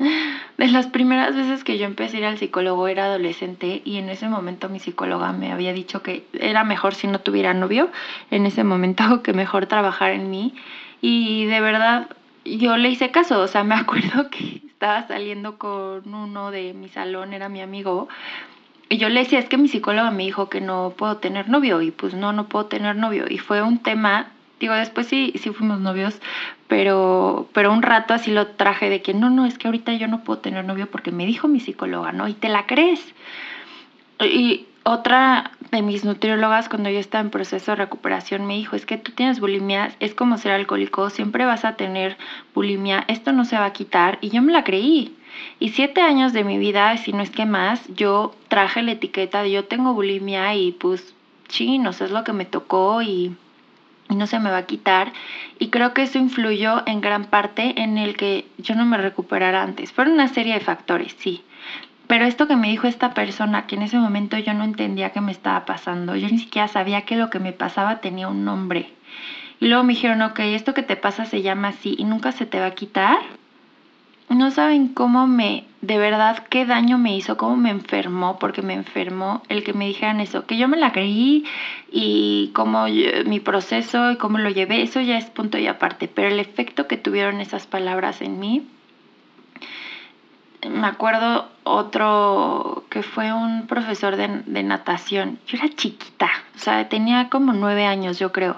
de 0.58 0.68
las 0.68 0.86
primeras 0.86 1.34
veces 1.34 1.64
que 1.64 1.78
yo 1.78 1.86
empecé 1.86 2.16
a 2.16 2.20
ir 2.20 2.26
al 2.26 2.38
psicólogo 2.38 2.88
era 2.88 3.06
adolescente 3.06 3.82
y 3.84 3.96
en 3.96 4.08
ese 4.08 4.28
momento 4.28 4.68
mi 4.68 4.78
psicóloga 4.78 5.32
me 5.32 5.52
había 5.52 5.72
dicho 5.72 6.02
que 6.02 6.24
era 6.32 6.64
mejor 6.64 6.94
si 6.94 7.06
no 7.06 7.20
tuviera 7.20 7.54
novio, 7.54 7.90
en 8.30 8.46
ese 8.46 8.64
momento 8.64 9.22
que 9.24 9.32
mejor 9.32 9.66
trabajar 9.66 10.12
en 10.12 10.30
mí. 10.30 10.54
Y 11.00 11.46
de 11.46 11.60
verdad 11.60 12.08
yo 12.44 12.76
le 12.76 12.90
hice 12.90 13.10
caso, 13.10 13.40
o 13.40 13.48
sea, 13.48 13.64
me 13.64 13.74
acuerdo 13.76 14.30
que 14.30 14.65
estaba 14.76 15.08
saliendo 15.08 15.56
con 15.56 16.12
uno 16.12 16.50
de 16.50 16.74
mi 16.74 16.90
salón, 16.90 17.32
era 17.32 17.48
mi 17.48 17.62
amigo, 17.62 18.08
y 18.90 18.98
yo 18.98 19.08
le 19.08 19.20
decía, 19.20 19.38
es 19.38 19.48
que 19.48 19.56
mi 19.56 19.68
psicóloga 19.68 20.10
me 20.10 20.24
dijo 20.24 20.50
que 20.50 20.60
no 20.60 20.92
puedo 20.98 21.16
tener 21.16 21.48
novio, 21.48 21.80
y 21.80 21.92
pues 21.92 22.12
no, 22.12 22.34
no 22.34 22.46
puedo 22.46 22.66
tener 22.66 22.94
novio, 22.94 23.24
y 23.26 23.38
fue 23.38 23.62
un 23.62 23.78
tema, 23.78 24.32
digo, 24.60 24.74
después 24.74 25.06
sí, 25.06 25.32
sí 25.36 25.48
fuimos 25.48 25.80
novios, 25.80 26.20
pero, 26.68 27.48
pero 27.54 27.72
un 27.72 27.80
rato 27.80 28.12
así 28.12 28.30
lo 28.30 28.48
traje 28.48 28.90
de 28.90 29.00
que 29.00 29.14
no, 29.14 29.30
no, 29.30 29.46
es 29.46 29.56
que 29.56 29.66
ahorita 29.66 29.94
yo 29.94 30.08
no 30.08 30.24
puedo 30.24 30.40
tener 30.40 30.66
novio 30.66 30.90
porque 30.90 31.10
me 31.10 31.24
dijo 31.24 31.48
mi 31.48 31.60
psicóloga, 31.60 32.12
¿no? 32.12 32.28
Y 32.28 32.34
te 32.34 32.50
la 32.50 32.66
crees. 32.66 33.14
Y 34.20 34.66
otra 34.86 35.50
de 35.72 35.82
mis 35.82 36.04
nutriólogas 36.04 36.68
cuando 36.68 36.88
yo 36.90 37.00
estaba 37.00 37.22
en 37.22 37.30
proceso 37.30 37.72
de 37.72 37.76
recuperación 37.76 38.46
me 38.46 38.54
dijo, 38.54 38.76
es 38.76 38.86
que 38.86 38.96
tú 38.96 39.10
tienes 39.10 39.40
bulimia, 39.40 39.92
es 39.98 40.14
como 40.14 40.38
ser 40.38 40.52
alcohólico, 40.52 41.10
siempre 41.10 41.44
vas 41.44 41.64
a 41.64 41.74
tener 41.74 42.16
bulimia, 42.54 43.04
esto 43.08 43.32
no 43.32 43.44
se 43.44 43.58
va 43.58 43.64
a 43.64 43.72
quitar 43.72 44.18
y 44.20 44.30
yo 44.30 44.42
me 44.42 44.52
la 44.52 44.62
creí. 44.62 45.16
Y 45.58 45.70
siete 45.70 46.00
años 46.00 46.32
de 46.32 46.44
mi 46.44 46.56
vida, 46.56 46.96
si 46.98 47.12
no 47.12 47.20
es 47.20 47.30
que 47.30 47.46
más, 47.46 47.82
yo 47.94 48.34
traje 48.46 48.80
la 48.82 48.92
etiqueta 48.92 49.42
de 49.42 49.50
yo 49.50 49.64
tengo 49.64 49.92
bulimia 49.92 50.54
y 50.54 50.70
pues 50.72 51.14
no 51.78 51.92
sé, 51.92 52.04
es 52.04 52.10
lo 52.10 52.24
que 52.24 52.32
me 52.32 52.44
tocó 52.44 53.02
y, 53.02 53.34
y 54.08 54.14
no 54.14 54.26
se 54.26 54.38
me 54.38 54.50
va 54.50 54.58
a 54.58 54.66
quitar. 54.66 55.12
Y 55.58 55.68
creo 55.68 55.94
que 55.94 56.02
eso 56.02 56.18
influyó 56.18 56.82
en 56.86 57.00
gran 57.00 57.24
parte 57.24 57.80
en 57.80 57.98
el 57.98 58.16
que 58.16 58.46
yo 58.58 58.74
no 58.74 58.84
me 58.84 58.98
recuperara 58.98 59.62
antes. 59.62 59.92
Fueron 59.92 60.14
una 60.14 60.28
serie 60.28 60.54
de 60.54 60.60
factores, 60.60 61.16
sí. 61.18 61.42
Pero 62.06 62.24
esto 62.24 62.46
que 62.46 62.56
me 62.56 62.68
dijo 62.68 62.86
esta 62.86 63.14
persona, 63.14 63.66
que 63.66 63.74
en 63.74 63.82
ese 63.82 63.98
momento 63.98 64.38
yo 64.38 64.54
no 64.54 64.64
entendía 64.64 65.10
qué 65.10 65.20
me 65.20 65.32
estaba 65.32 65.64
pasando, 65.64 66.14
yo 66.14 66.28
ni 66.28 66.38
siquiera 66.38 66.68
sabía 66.68 67.02
que 67.02 67.16
lo 67.16 67.30
que 67.30 67.40
me 67.40 67.52
pasaba 67.52 68.00
tenía 68.00 68.28
un 68.28 68.44
nombre. 68.44 68.92
Y 69.58 69.68
luego 69.68 69.84
me 69.84 69.94
dijeron, 69.94 70.22
ok, 70.22 70.38
esto 70.40 70.74
que 70.74 70.82
te 70.82 70.96
pasa 70.96 71.24
se 71.24 71.42
llama 71.42 71.68
así 71.68 71.96
y 71.98 72.04
nunca 72.04 72.32
se 72.32 72.46
te 72.46 72.60
va 72.60 72.66
a 72.66 72.74
quitar. 72.74 73.18
No 74.28 74.50
saben 74.50 74.88
cómo 74.88 75.26
me, 75.26 75.64
de 75.82 75.98
verdad, 75.98 76.44
qué 76.48 76.66
daño 76.66 76.98
me 76.98 77.16
hizo, 77.16 77.36
cómo 77.36 77.56
me 77.56 77.70
enfermó, 77.70 78.38
porque 78.38 78.60
me 78.60 78.74
enfermó 78.74 79.42
el 79.48 79.62
que 79.62 79.72
me 79.72 79.86
dijeran 79.86 80.20
eso, 80.20 80.46
que 80.46 80.56
yo 80.56 80.68
me 80.68 80.76
la 80.76 80.92
creí 80.92 81.44
y 81.90 82.50
cómo 82.52 82.86
mi 83.24 83.40
proceso 83.40 84.10
y 84.10 84.16
cómo 84.16 84.38
lo 84.38 84.50
llevé, 84.50 84.82
eso 84.82 85.00
ya 85.00 85.16
es 85.16 85.26
punto 85.26 85.58
y 85.58 85.68
aparte, 85.68 86.08
pero 86.08 86.28
el 86.28 86.40
efecto 86.40 86.88
que 86.88 86.96
tuvieron 86.96 87.40
esas 87.40 87.66
palabras 87.68 88.20
en 88.20 88.40
mí 88.40 88.66
me 90.68 90.86
acuerdo 90.86 91.48
otro 91.66 92.84
que 92.88 93.02
fue 93.02 93.32
un 93.32 93.66
profesor 93.66 94.16
de, 94.16 94.62
natación. 94.62 95.38
Yo 95.46 95.58
era 95.58 95.68
chiquita, 95.68 96.30
o 96.54 96.58
sea, 96.58 96.88
tenía 96.88 97.28
como 97.28 97.52
nueve 97.52 97.84
años, 97.84 98.18
yo 98.18 98.32
creo. 98.32 98.56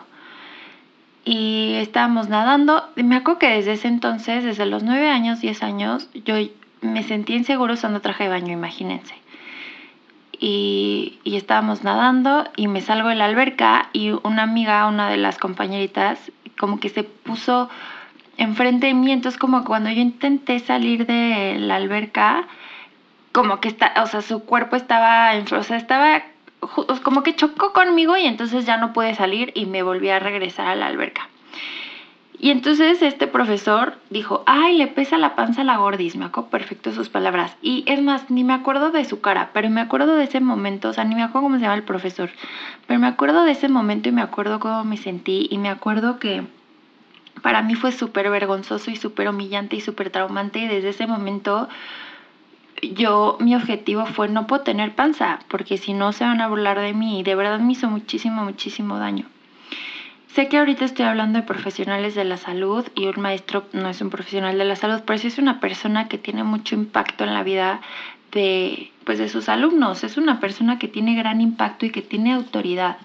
Y 1.25 1.75
estábamos 1.77 2.29
nadando. 2.29 2.85
Y 2.97 3.03
me 3.03 3.17
acuerdo 3.17 3.41
que 3.41 3.49
desde 3.49 3.73
ese 3.73 3.89
entonces, 3.89 4.45
desde 4.45 4.67
los 4.67 4.83
nueve 4.83 5.09
años, 5.09 5.41
diez 5.41 5.63
años, 5.63 6.09
yo 6.25 6.35
me 6.81 7.03
sentí 7.03 7.35
inseguro 7.35 7.75
usando 7.75 8.01
traje 8.01 8.25
de 8.25 8.31
baño, 8.31 8.53
imagínense. 8.53 9.15
Y, 10.41 11.19
y 11.25 11.37
estábamos 11.37 11.83
nadando 11.83 12.45
y 12.57 12.69
me 12.69 12.81
salgo 12.81 13.09
de 13.09 13.17
la 13.17 13.25
alberca 13.25 13.89
y 13.93 14.11
una 14.23 14.45
amiga, 14.45 14.87
una 14.87 15.09
de 15.09 15.17
las 15.17 15.39
compañeritas, 15.39 16.31
como 16.59 16.79
que 16.79 16.91
se 16.91 17.03
puso 17.03 17.69
enfrente 18.37 18.87
de 18.87 18.95
mí. 18.95 19.13
Entonces, 19.13 19.39
como 19.39 19.65
cuando 19.65 19.91
yo 19.91 20.01
intenté 20.01 20.59
salir 20.61 21.07
de 21.07 21.57
la 21.59 21.77
alberca, 21.77 22.47
como 23.33 23.61
que 23.61 23.69
está, 23.69 23.93
o 24.03 24.07
sea, 24.07 24.23
su 24.23 24.45
cuerpo 24.45 24.77
estaba, 24.77 25.33
o 25.35 25.63
sea, 25.63 25.77
estaba 25.77 26.23
como 27.03 27.23
que 27.23 27.37
chocó 27.37 27.73
conmigo 27.73 28.17
y 28.17 28.27
entonces 28.27 28.67
ya 28.67 28.77
no 28.77 28.93
pude 28.93 29.15
salir 29.15 29.53
y 29.55 29.67
me 29.67 29.83
volví 29.83 30.11
a 30.11 30.19
regresar 30.19 30.67
a 30.67 30.77
la 30.77 30.87
alberca. 30.87 31.29
Y 32.41 32.51
entonces 32.51 33.03
este 33.03 33.27
profesor 33.27 33.97
dijo, 34.11 34.45
ay, 34.47 34.77
le 34.77 34.87
pesa 34.87 35.19
la 35.19 35.35
panza 35.35 35.63
a 35.63 35.65
la 35.65 35.77
gordis, 35.77 36.15
me 36.15 36.27
acuerdo 36.27 36.51
perfecto 36.51 36.93
sus 36.93 37.09
palabras. 37.09 37.57
Y 37.63 37.83
es 37.89 38.01
más, 38.01 38.31
ni 38.31 38.45
me 38.45 38.53
acuerdo 38.53 38.93
de 38.93 39.05
su 39.05 39.21
cara, 39.21 39.51
pero 39.53 39.69
me 39.71 39.81
acuerdo 39.81 40.15
de 40.15 40.25
ese 40.25 40.39
momento, 40.39 40.91
o 40.91 40.93
sea, 40.93 41.03
ni 41.03 41.17
me 41.17 41.25
acuerdo 41.25 41.47
cómo 41.47 41.57
se 41.57 41.63
llama 41.63 41.75
el 41.75 41.83
profesor, 41.83 42.31
pero 42.87 43.01
me 43.01 43.09
acuerdo 43.09 43.43
de 43.43 43.53
ese 43.53 43.69
momento 43.69 44.09
y 44.09 44.13
me 44.13 44.23
acuerdo 44.23 44.61
cómo 44.61 44.85
me 44.85 44.97
sentí 44.97 45.49
y 45.51 45.59
me 45.59 45.69
acuerdo 45.69 46.21
que 46.21 46.45
para 47.43 47.63
mí 47.63 47.75
fue 47.75 47.91
súper 47.91 48.31
vergonzoso 48.31 48.93
y 48.93 48.97
súper 48.97 49.29
humillante 49.29 49.75
y 49.75 49.81
súper 49.81 50.11
traumante 50.11 50.61
y 50.61 50.69
desde 50.69 50.91
ese 50.91 51.09
momento 51.09 51.69
yo, 52.83 53.37
mi 53.41 53.55
objetivo 53.55 54.07
fue 54.07 54.29
no 54.29 54.47
puedo 54.47 54.63
tener 54.63 54.95
panza, 54.95 55.41
porque 55.49 55.79
si 55.79 55.93
no 55.93 56.13
se 56.13 56.25
van 56.25 56.41
a 56.41 56.49
burlar 56.49 56.81
de 56.81 56.95
mí 56.95 57.21
y 57.21 57.23
de 57.23 57.35
verdad 57.35 57.61
me 57.61 57.73
hizo 57.73 57.89
muchísimo, 57.89 58.45
muchísimo 58.45 58.99
daño. 58.99 59.27
Sé 60.29 60.49
que 60.49 60.59
ahorita 60.59 60.85
estoy 60.85 61.07
hablando 61.07 61.41
de 61.41 61.47
profesionales 61.47 62.15
de 62.15 62.25
la 62.25 62.37
salud 62.37 62.87
y 62.95 63.07
un 63.07 63.21
maestro 63.21 63.65
no 63.73 63.89
es 63.89 64.01
un 64.01 64.11
profesional 64.11 64.59
de 64.59 64.65
la 64.65 64.77
salud, 64.77 65.01
pero 65.05 65.19
sí 65.19 65.27
es 65.27 65.39
una 65.39 65.59
persona 65.59 66.07
que 66.09 66.19
tiene 66.19 66.45
mucho 66.45 66.75
impacto 66.75 67.25
en 67.25 67.35
la 67.35 67.43
vida 67.43 67.81
de, 68.33 68.93
pues 69.05 69.19
de 69.19 69.29
sus 69.29 69.49
alumnos, 69.49 70.05
es 70.05 70.17
una 70.17 70.39
persona 70.39 70.79
que 70.79 70.87
tiene 70.87 71.17
gran 71.17 71.41
impacto 71.41 71.87
y 71.87 71.91
que 71.91 72.03
tiene 72.03 72.35
autoridad. 72.35 72.99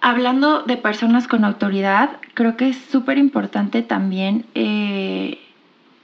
Hablando 0.00 0.62
de 0.62 0.76
personas 0.76 1.26
con 1.28 1.44
autoridad, 1.44 2.18
creo 2.34 2.56
que 2.56 2.68
es 2.68 2.76
súper 2.76 3.18
importante 3.18 3.82
también 3.82 4.46
eh, 4.54 5.38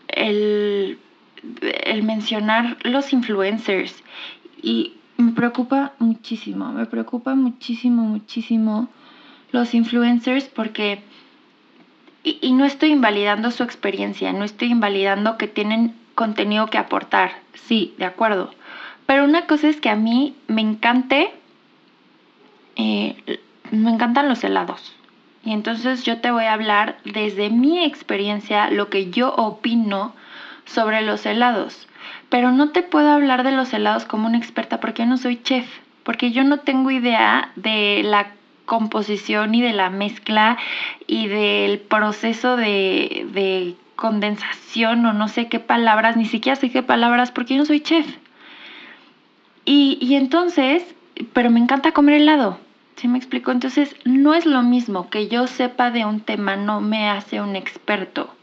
el, 0.08 0.98
el 1.84 2.02
mencionar 2.02 2.76
los 2.82 3.12
influencers. 3.12 4.02
Y 4.62 4.94
me 5.16 5.32
preocupa 5.32 5.92
muchísimo, 5.98 6.72
me 6.72 6.86
preocupa 6.86 7.34
muchísimo, 7.34 8.02
muchísimo 8.02 8.88
los 9.52 9.74
influencers 9.74 10.44
porque, 10.44 11.02
y, 12.22 12.52
no 12.52 12.64
estoy 12.64 12.90
invalidando 12.90 13.50
su 13.50 13.62
experiencia, 13.62 14.32
no 14.32 14.44
estoy 14.44 14.70
invalidando 14.70 15.38
que 15.38 15.48
tienen 15.48 15.94
contenido 16.14 16.66
que 16.68 16.78
aportar, 16.78 17.32
sí, 17.54 17.94
de 17.98 18.04
acuerdo. 18.04 18.50
Pero 19.06 19.24
una 19.24 19.46
cosa 19.46 19.68
es 19.68 19.80
que 19.80 19.90
a 19.90 19.96
mí 19.96 20.36
me 20.46 20.60
encante 20.60 21.32
eh, 22.76 23.40
me 23.70 23.90
encantan 23.90 24.28
los 24.28 24.42
helados. 24.44 24.94
Y 25.44 25.52
entonces 25.52 26.04
yo 26.04 26.20
te 26.20 26.30
voy 26.30 26.44
a 26.44 26.52
hablar 26.52 26.98
desde 27.04 27.50
mi 27.50 27.82
experiencia, 27.84 28.70
lo 28.70 28.90
que 28.90 29.10
yo 29.10 29.34
opino 29.34 30.14
sobre 30.72 31.02
los 31.02 31.26
helados. 31.26 31.88
Pero 32.28 32.52
no 32.52 32.70
te 32.70 32.82
puedo 32.82 33.10
hablar 33.10 33.42
de 33.42 33.52
los 33.52 33.72
helados 33.72 34.04
como 34.04 34.26
una 34.26 34.38
experta 34.38 34.80
porque 34.80 35.02
yo 35.02 35.08
no 35.08 35.16
soy 35.16 35.42
chef, 35.42 35.66
porque 36.04 36.30
yo 36.30 36.44
no 36.44 36.58
tengo 36.58 36.90
idea 36.90 37.50
de 37.56 38.02
la 38.04 38.32
composición 38.66 39.54
y 39.54 39.62
de 39.62 39.72
la 39.72 39.90
mezcla 39.90 40.56
y 41.06 41.26
del 41.26 41.80
proceso 41.80 42.56
de, 42.56 43.26
de 43.32 43.74
condensación 43.96 45.04
o 45.06 45.12
no 45.12 45.26
sé 45.28 45.48
qué 45.48 45.58
palabras, 45.58 46.16
ni 46.16 46.24
siquiera 46.24 46.56
sé 46.56 46.70
qué 46.70 46.82
palabras 46.82 47.32
porque 47.32 47.54
yo 47.54 47.60
no 47.60 47.66
soy 47.66 47.80
chef. 47.80 48.06
Y, 49.64 49.98
y 50.00 50.14
entonces, 50.14 50.84
pero 51.32 51.50
me 51.50 51.60
encanta 51.60 51.92
comer 51.92 52.20
helado. 52.20 52.58
¿Sí 52.96 53.08
me 53.08 53.18
explico? 53.18 53.50
Entonces, 53.50 53.96
no 54.04 54.34
es 54.34 54.46
lo 54.46 54.62
mismo 54.62 55.10
que 55.10 55.28
yo 55.28 55.46
sepa 55.46 55.90
de 55.90 56.04
un 56.04 56.20
tema, 56.20 56.56
no 56.56 56.80
me 56.80 57.08
hace 57.08 57.40
un 57.40 57.56
experto. 57.56 58.34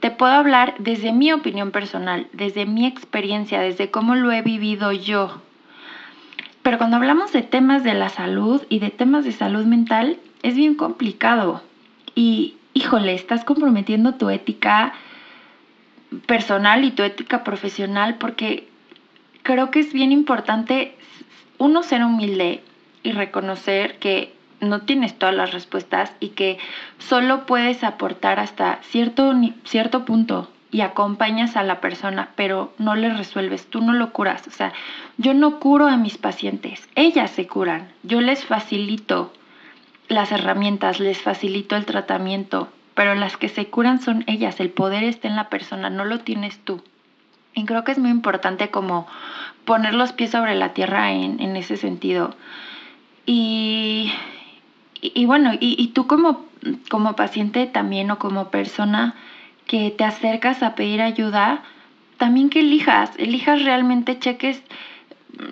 Te 0.00 0.10
puedo 0.10 0.32
hablar 0.32 0.74
desde 0.78 1.12
mi 1.12 1.32
opinión 1.32 1.70
personal, 1.70 2.28
desde 2.32 2.66
mi 2.66 2.86
experiencia, 2.86 3.60
desde 3.60 3.90
cómo 3.90 4.14
lo 4.14 4.32
he 4.32 4.42
vivido 4.42 4.92
yo. 4.92 5.40
Pero 6.62 6.78
cuando 6.78 6.96
hablamos 6.96 7.32
de 7.32 7.42
temas 7.42 7.84
de 7.84 7.94
la 7.94 8.08
salud 8.08 8.62
y 8.68 8.78
de 8.78 8.90
temas 8.90 9.24
de 9.24 9.32
salud 9.32 9.64
mental, 9.64 10.18
es 10.42 10.54
bien 10.54 10.74
complicado. 10.74 11.62
Y, 12.14 12.56
híjole, 12.74 13.14
estás 13.14 13.44
comprometiendo 13.44 14.14
tu 14.14 14.28
ética 14.28 14.92
personal 16.26 16.84
y 16.84 16.90
tu 16.90 17.02
ética 17.02 17.44
profesional 17.44 18.16
porque 18.16 18.68
creo 19.42 19.70
que 19.70 19.80
es 19.80 19.92
bien 19.92 20.12
importante, 20.12 20.94
uno, 21.58 21.82
ser 21.82 22.04
humilde 22.04 22.62
y 23.02 23.12
reconocer 23.12 23.98
que 23.98 24.34
no 24.60 24.82
tienes 24.82 25.18
todas 25.18 25.34
las 25.34 25.52
respuestas 25.52 26.12
y 26.20 26.30
que 26.30 26.58
solo 26.98 27.46
puedes 27.46 27.84
aportar 27.84 28.40
hasta 28.40 28.80
cierto, 28.82 29.34
cierto 29.64 30.04
punto 30.04 30.50
y 30.70 30.82
acompañas 30.82 31.56
a 31.56 31.62
la 31.62 31.80
persona, 31.80 32.30
pero 32.36 32.72
no 32.78 32.94
le 32.94 33.10
resuelves, 33.10 33.66
tú 33.66 33.80
no 33.80 33.92
lo 33.92 34.12
curas. 34.12 34.46
O 34.46 34.50
sea, 34.50 34.72
yo 35.16 35.34
no 35.34 35.60
curo 35.60 35.86
a 35.86 35.96
mis 35.96 36.18
pacientes, 36.18 36.88
ellas 36.94 37.30
se 37.30 37.46
curan, 37.46 37.88
yo 38.02 38.20
les 38.20 38.44
facilito 38.44 39.32
las 40.08 40.32
herramientas, 40.32 41.00
les 41.00 41.18
facilito 41.18 41.76
el 41.76 41.84
tratamiento, 41.84 42.68
pero 42.94 43.14
las 43.14 43.36
que 43.36 43.48
se 43.48 43.66
curan 43.66 44.00
son 44.00 44.24
ellas, 44.26 44.60
el 44.60 44.70
poder 44.70 45.04
está 45.04 45.28
en 45.28 45.36
la 45.36 45.48
persona, 45.48 45.90
no 45.90 46.04
lo 46.04 46.20
tienes 46.20 46.58
tú. 46.58 46.82
Y 47.54 47.64
creo 47.64 47.84
que 47.84 47.92
es 47.92 47.98
muy 47.98 48.10
importante 48.10 48.70
como 48.70 49.06
poner 49.64 49.94
los 49.94 50.12
pies 50.12 50.30
sobre 50.30 50.54
la 50.54 50.74
tierra 50.74 51.12
en, 51.12 51.40
en 51.40 51.56
ese 51.56 51.76
sentido. 51.76 52.34
Y, 53.26 54.12
y, 55.00 55.26
bueno, 55.26 55.52
y, 55.58 55.88
tú 55.88 56.06
como, 56.06 56.44
como 56.90 57.14
paciente 57.14 57.66
también 57.66 58.10
o 58.10 58.18
como 58.18 58.46
persona 58.46 59.14
que 59.66 59.90
te 59.90 60.04
acercas 60.04 60.62
a 60.62 60.74
pedir 60.74 61.02
ayuda, 61.02 61.62
también 62.16 62.50
que 62.50 62.60
elijas, 62.60 63.12
elijas 63.18 63.62
realmente, 63.62 64.18
cheques 64.18 64.62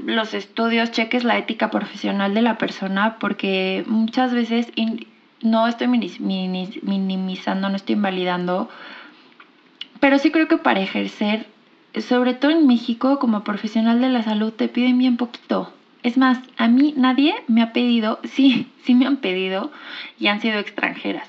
los 0.05 0.35
estudios, 0.35 0.91
cheques 0.91 1.23
la 1.23 1.39
ética 1.39 1.71
profesional 1.71 2.35
de 2.35 2.43
la 2.43 2.59
persona, 2.59 3.17
porque 3.19 3.85
muchas 3.87 4.33
veces, 4.33 4.73
no 5.43 5.69
estoy 5.69 5.87
minimizando, 5.87 7.69
no 7.69 7.77
estoy 7.77 7.95
invalidando, 7.95 8.69
pero 10.01 10.19
sí 10.19 10.31
creo 10.31 10.49
que 10.49 10.57
para 10.57 10.81
ejercer, 10.81 11.47
sobre 12.01 12.35
todo 12.35 12.51
en 12.51 12.67
México, 12.67 13.19
como 13.19 13.45
profesional 13.45 14.01
de 14.01 14.09
la 14.09 14.23
salud, 14.23 14.53
te 14.53 14.69
piden 14.69 14.99
bien 14.99 15.17
poquito. 15.17 15.73
Es 16.07 16.17
más, 16.17 16.39
a 16.57 16.69
mí 16.69 16.95
nadie 16.97 17.35
me 17.49 17.63
ha 17.63 17.73
pedido, 17.73 18.21
sí, 18.25 18.71
sí 18.85 18.95
me 18.95 19.07
han 19.07 19.17
pedido 19.17 19.73
y 20.21 20.29
han 20.29 20.41
sido 20.41 20.61
extranjeras. 20.61 21.29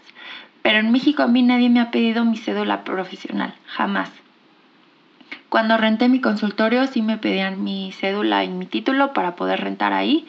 Pero 0.62 0.78
en 0.78 0.92
México 0.92 1.24
a 1.24 1.28
mí 1.28 1.42
nadie 1.42 1.68
me 1.72 1.80
ha 1.80 1.90
pedido 1.90 2.24
mi 2.26 2.38
cédula 2.38 2.84
profesional, 2.84 3.56
jamás. 3.66 4.12
Cuando 5.50 5.78
renté 5.78 6.10
mi 6.10 6.22
consultorio 6.22 6.86
sí 6.86 7.02
me 7.02 7.18
pedían 7.18 7.64
mi 7.64 7.92
cédula 7.92 8.44
y 8.44 8.50
mi 8.50 8.68
título 8.68 9.14
para 9.14 9.36
poder 9.36 9.62
rentar 9.62 9.94
ahí, 9.94 10.28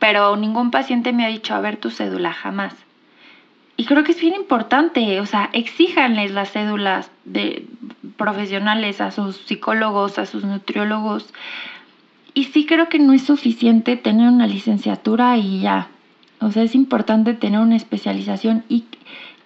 pero 0.00 0.34
ningún 0.34 0.72
paciente 0.72 1.12
me 1.12 1.24
ha 1.24 1.28
dicho, 1.28 1.54
a 1.54 1.60
ver 1.60 1.76
tu 1.76 1.90
cédula, 1.90 2.32
jamás. 2.32 2.74
Y 3.76 3.84
creo 3.84 4.02
que 4.02 4.10
es 4.12 4.20
bien 4.20 4.34
importante, 4.34 5.20
o 5.20 5.26
sea, 5.26 5.48
exíjanles 5.52 6.32
las 6.32 6.50
cédulas 6.50 7.12
de 7.24 7.64
profesionales 8.16 9.00
a 9.00 9.12
sus 9.12 9.36
psicólogos, 9.36 10.18
a 10.18 10.26
sus 10.26 10.42
nutriólogos, 10.42 11.32
y 12.36 12.44
sí 12.44 12.66
creo 12.66 12.90
que 12.90 12.98
no 12.98 13.14
es 13.14 13.22
suficiente 13.22 13.96
tener 13.96 14.28
una 14.28 14.46
licenciatura 14.46 15.38
y 15.38 15.60
ya. 15.60 15.88
O 16.38 16.52
sea, 16.52 16.64
es 16.64 16.74
importante 16.74 17.32
tener 17.32 17.60
una 17.60 17.76
especialización 17.76 18.62
y, 18.68 18.84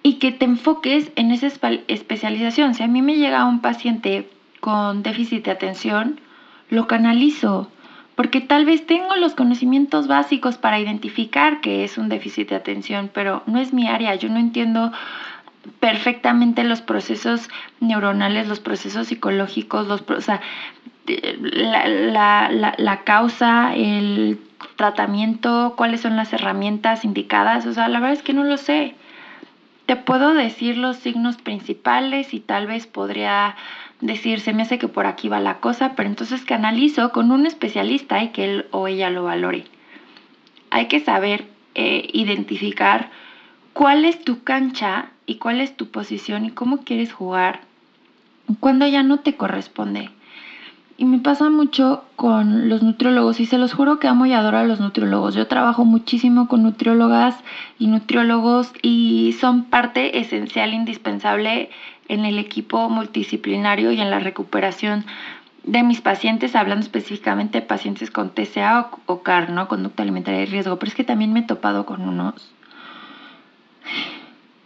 y 0.03 0.15
que 0.15 0.33
te 0.33 0.45
enfoques 0.45 1.13
en 1.15 1.31
esa 1.31 1.47
especialización. 1.87 2.75
Si 2.75 2.83
a 2.83 2.89
mí 2.89 3.01
me 3.01 3.15
llega 3.15 3.45
un 3.45 3.61
paciente 3.61 4.29
con 4.59 5.05
déficit 5.05 5.45
de 5.45 5.53
atención, 5.53 6.21
lo 6.69 6.89
canalizo, 6.89 7.71
porque 8.17 8.41
tal 8.41 8.65
vez 8.65 8.85
tengo 8.85 9.15
los 9.15 9.35
conocimientos 9.35 10.09
básicos 10.09 10.59
para 10.59 10.81
identificar 10.81 11.61
que 11.61 11.85
es 11.85 11.97
un 11.97 12.09
déficit 12.09 12.49
de 12.49 12.57
atención, 12.57 13.09
pero 13.15 13.45
no 13.47 13.61
es 13.61 13.73
mi 13.73 13.87
área, 13.87 14.17
yo 14.17 14.29
no 14.29 14.41
entiendo 14.41 14.91
perfectamente 15.79 16.65
los 16.65 16.81
procesos 16.81 17.49
neuronales, 17.81 18.49
los 18.49 18.61
procesos 18.61 19.09
psicológicos, 19.09 19.87
los, 19.87 20.03
o 20.09 20.21
sea, 20.21 20.41
la, 21.07 21.89
la, 21.89 22.75
la, 22.77 23.05
causa, 23.05 23.75
el 23.75 24.39
tratamiento, 24.77 25.75
cuáles 25.77 26.01
son 26.01 26.17
las 26.17 26.33
herramientas 26.33 27.05
indicadas. 27.05 27.67
O 27.67 27.73
sea, 27.73 27.89
la 27.89 28.01
verdad 28.01 28.17
es 28.17 28.23
que 28.23 28.33
no 28.33 28.45
lo 28.45 28.57
sé. 28.57 28.95
Te 29.87 29.97
puedo 29.97 30.35
decir 30.35 30.77
los 30.77 30.97
signos 30.99 31.37
principales 31.37 32.33
y 32.33 32.41
tal 32.41 32.67
vez 32.67 32.87
podría 32.87 33.57
decir, 34.01 34.41
se 34.41 34.53
me 34.53 34.63
hace 34.63 34.79
que 34.79 34.89
por 34.89 35.07
aquí 35.07 35.29
va 35.29 35.41
la 35.41 35.59
cosa, 35.59 35.95
pero 35.97 36.09
entonces 36.09 36.45
canalizo 36.45 37.11
con 37.11 37.33
un 37.33 37.47
especialista 37.47 38.23
y 38.23 38.29
que 38.29 38.45
él 38.45 38.67
o 38.71 38.89
ella 38.89 39.11
lo 39.11 39.25
valore. 39.25 39.65
Hay 40.71 40.87
que 40.87 41.01
saber 41.01 41.47
eh, 41.75 42.09
identificar 42.13 43.11
cuál 43.73 44.05
es 44.05 44.23
tu 44.23 44.43
cancha 44.45 45.11
y 45.31 45.37
cuál 45.37 45.61
es 45.61 45.77
tu 45.77 45.87
posición 45.87 46.45
y 46.45 46.51
cómo 46.51 46.79
quieres 46.79 47.13
jugar 47.13 47.61
cuando 48.59 48.85
ya 48.89 49.05
no 49.05 49.21
te 49.21 49.37
corresponde. 49.37 50.11
Y 50.99 51.05
me 51.05 51.21
pasa 51.21 51.51
mucho 51.51 52.03
con 52.17 52.69
los 52.69 52.83
nutriólogos 52.83 53.39
y 53.39 53.47
se 53.47 53.57
los 53.57 53.73
juro 53.73 54.01
que 54.01 54.09
amo 54.09 54.27
y 54.27 54.33
adoro 54.33 54.59
a 54.59 54.65
los 54.65 54.81
nutriólogos. 54.81 55.37
Yo 55.37 55.47
trabajo 55.47 55.85
muchísimo 55.85 56.49
con 56.49 56.65
nutriólogas 56.65 57.37
y 57.79 57.87
nutriólogos 57.87 58.73
y 58.83 59.37
son 59.41 59.67
parte 59.67 60.19
esencial, 60.19 60.75
indispensable 60.75 61.71
en 62.09 62.25
el 62.25 62.41
equipo 62.41 62.91
multidisciplinario 62.91 63.93
y 63.93 64.01
en 64.01 64.11
la 64.11 64.19
recuperación 64.19 65.05
de 65.63 65.85
mis 65.85 66.01
pacientes, 66.01 66.57
hablando 66.57 66.83
específicamente 66.83 67.61
de 67.61 67.67
pacientes 67.69 68.11
con 68.11 68.31
TCA 68.31 68.91
o, 69.07 69.23
CAR, 69.23 69.51
¿no? 69.51 69.69
Conducta 69.69 70.03
alimentaria 70.03 70.41
de 70.41 70.47
riesgo. 70.47 70.81
Pero 70.81 70.89
es 70.89 70.97
que 70.97 71.05
también 71.05 71.33
me 71.33 71.41
he 71.41 71.45
topado 71.45 71.87
con 71.87 72.03
unos 72.03 72.53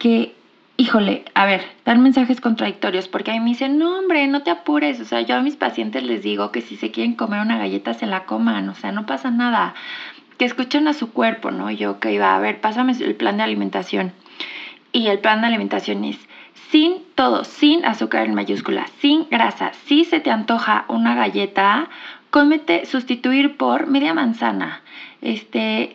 que 0.04 0.35
híjole, 0.76 1.24
a 1.34 1.46
ver, 1.46 1.62
dan 1.84 2.02
mensajes 2.02 2.40
contradictorios, 2.40 3.08
porque 3.08 3.30
a 3.30 3.34
mí 3.34 3.40
me 3.40 3.50
dicen, 3.50 3.78
no, 3.78 3.98
hombre, 3.98 4.26
no 4.26 4.42
te 4.42 4.50
apures. 4.50 5.00
O 5.00 5.04
sea, 5.04 5.20
yo 5.20 5.36
a 5.36 5.40
mis 5.40 5.56
pacientes 5.56 6.02
les 6.02 6.22
digo 6.22 6.50
que 6.52 6.60
si 6.60 6.76
se 6.76 6.90
quieren 6.90 7.14
comer 7.14 7.40
una 7.40 7.58
galleta, 7.58 7.94
se 7.94 8.06
la 8.06 8.24
coman, 8.24 8.68
o 8.68 8.74
sea, 8.74 8.92
no 8.92 9.06
pasa 9.06 9.30
nada. 9.30 9.74
Que 10.38 10.44
escuchen 10.44 10.88
a 10.88 10.94
su 10.94 11.12
cuerpo, 11.12 11.50
¿no? 11.50 11.70
Yo, 11.70 12.00
que 12.00 12.12
iba 12.12 12.34
a 12.34 12.40
ver, 12.40 12.60
pásame 12.60 12.92
el 12.92 13.14
plan 13.14 13.36
de 13.36 13.44
alimentación. 13.44 14.12
Y 14.92 15.06
el 15.08 15.20
plan 15.20 15.40
de 15.40 15.48
alimentación 15.48 16.04
es 16.04 16.18
sin 16.70 17.02
todo, 17.14 17.44
sin 17.44 17.84
azúcar 17.84 18.26
en 18.26 18.34
mayúscula, 18.34 18.86
sin 18.98 19.28
grasa. 19.28 19.72
Si 19.86 20.04
se 20.04 20.18
te 20.18 20.30
antoja 20.30 20.86
una 20.88 21.14
galleta, 21.14 21.88
cómete 22.30 22.84
sustituir 22.86 23.56
por 23.56 23.86
media 23.86 24.12
manzana. 24.12 24.82
Este, 25.20 25.94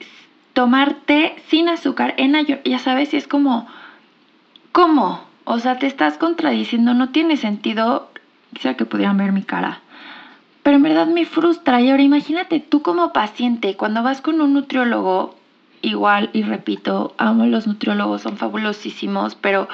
tomarte 0.54 1.36
sin 1.48 1.68
azúcar 1.68 2.14
en 2.18 2.36
ya 2.64 2.80
sabes, 2.80 3.14
es 3.14 3.28
como, 3.28 3.68
¿cómo? 4.72 5.22
O 5.46 5.60
sea, 5.60 5.80
te 5.80 5.88
estás 5.88 6.18
contradiciendo, 6.18 6.94
no 6.94 7.10
tiene 7.10 7.38
sentido. 7.38 8.10
Quisiera 8.54 8.78
que 8.78 8.86
pudieran 8.86 9.18
ver 9.18 9.32
mi 9.32 9.44
cara. 9.44 9.82
Pero 10.64 10.78
en 10.78 10.84
verdad 10.84 11.08
me 11.08 11.26
frustra. 11.26 11.82
Y 11.82 11.90
ahora 11.90 12.04
imagínate 12.04 12.60
tú 12.60 12.82
como 12.82 13.14
paciente, 13.14 13.76
cuando 13.76 14.04
vas 14.04 14.22
con 14.22 14.42
un 14.42 14.54
nutriólogo, 14.54 15.36
igual, 15.82 16.30
y 16.34 16.44
repito, 16.44 17.16
amo 17.18 17.46
los 17.46 17.68
nutriólogos, 17.68 18.22
son 18.22 18.38
fabulosísimos, 18.38 19.36
pero... 19.36 19.68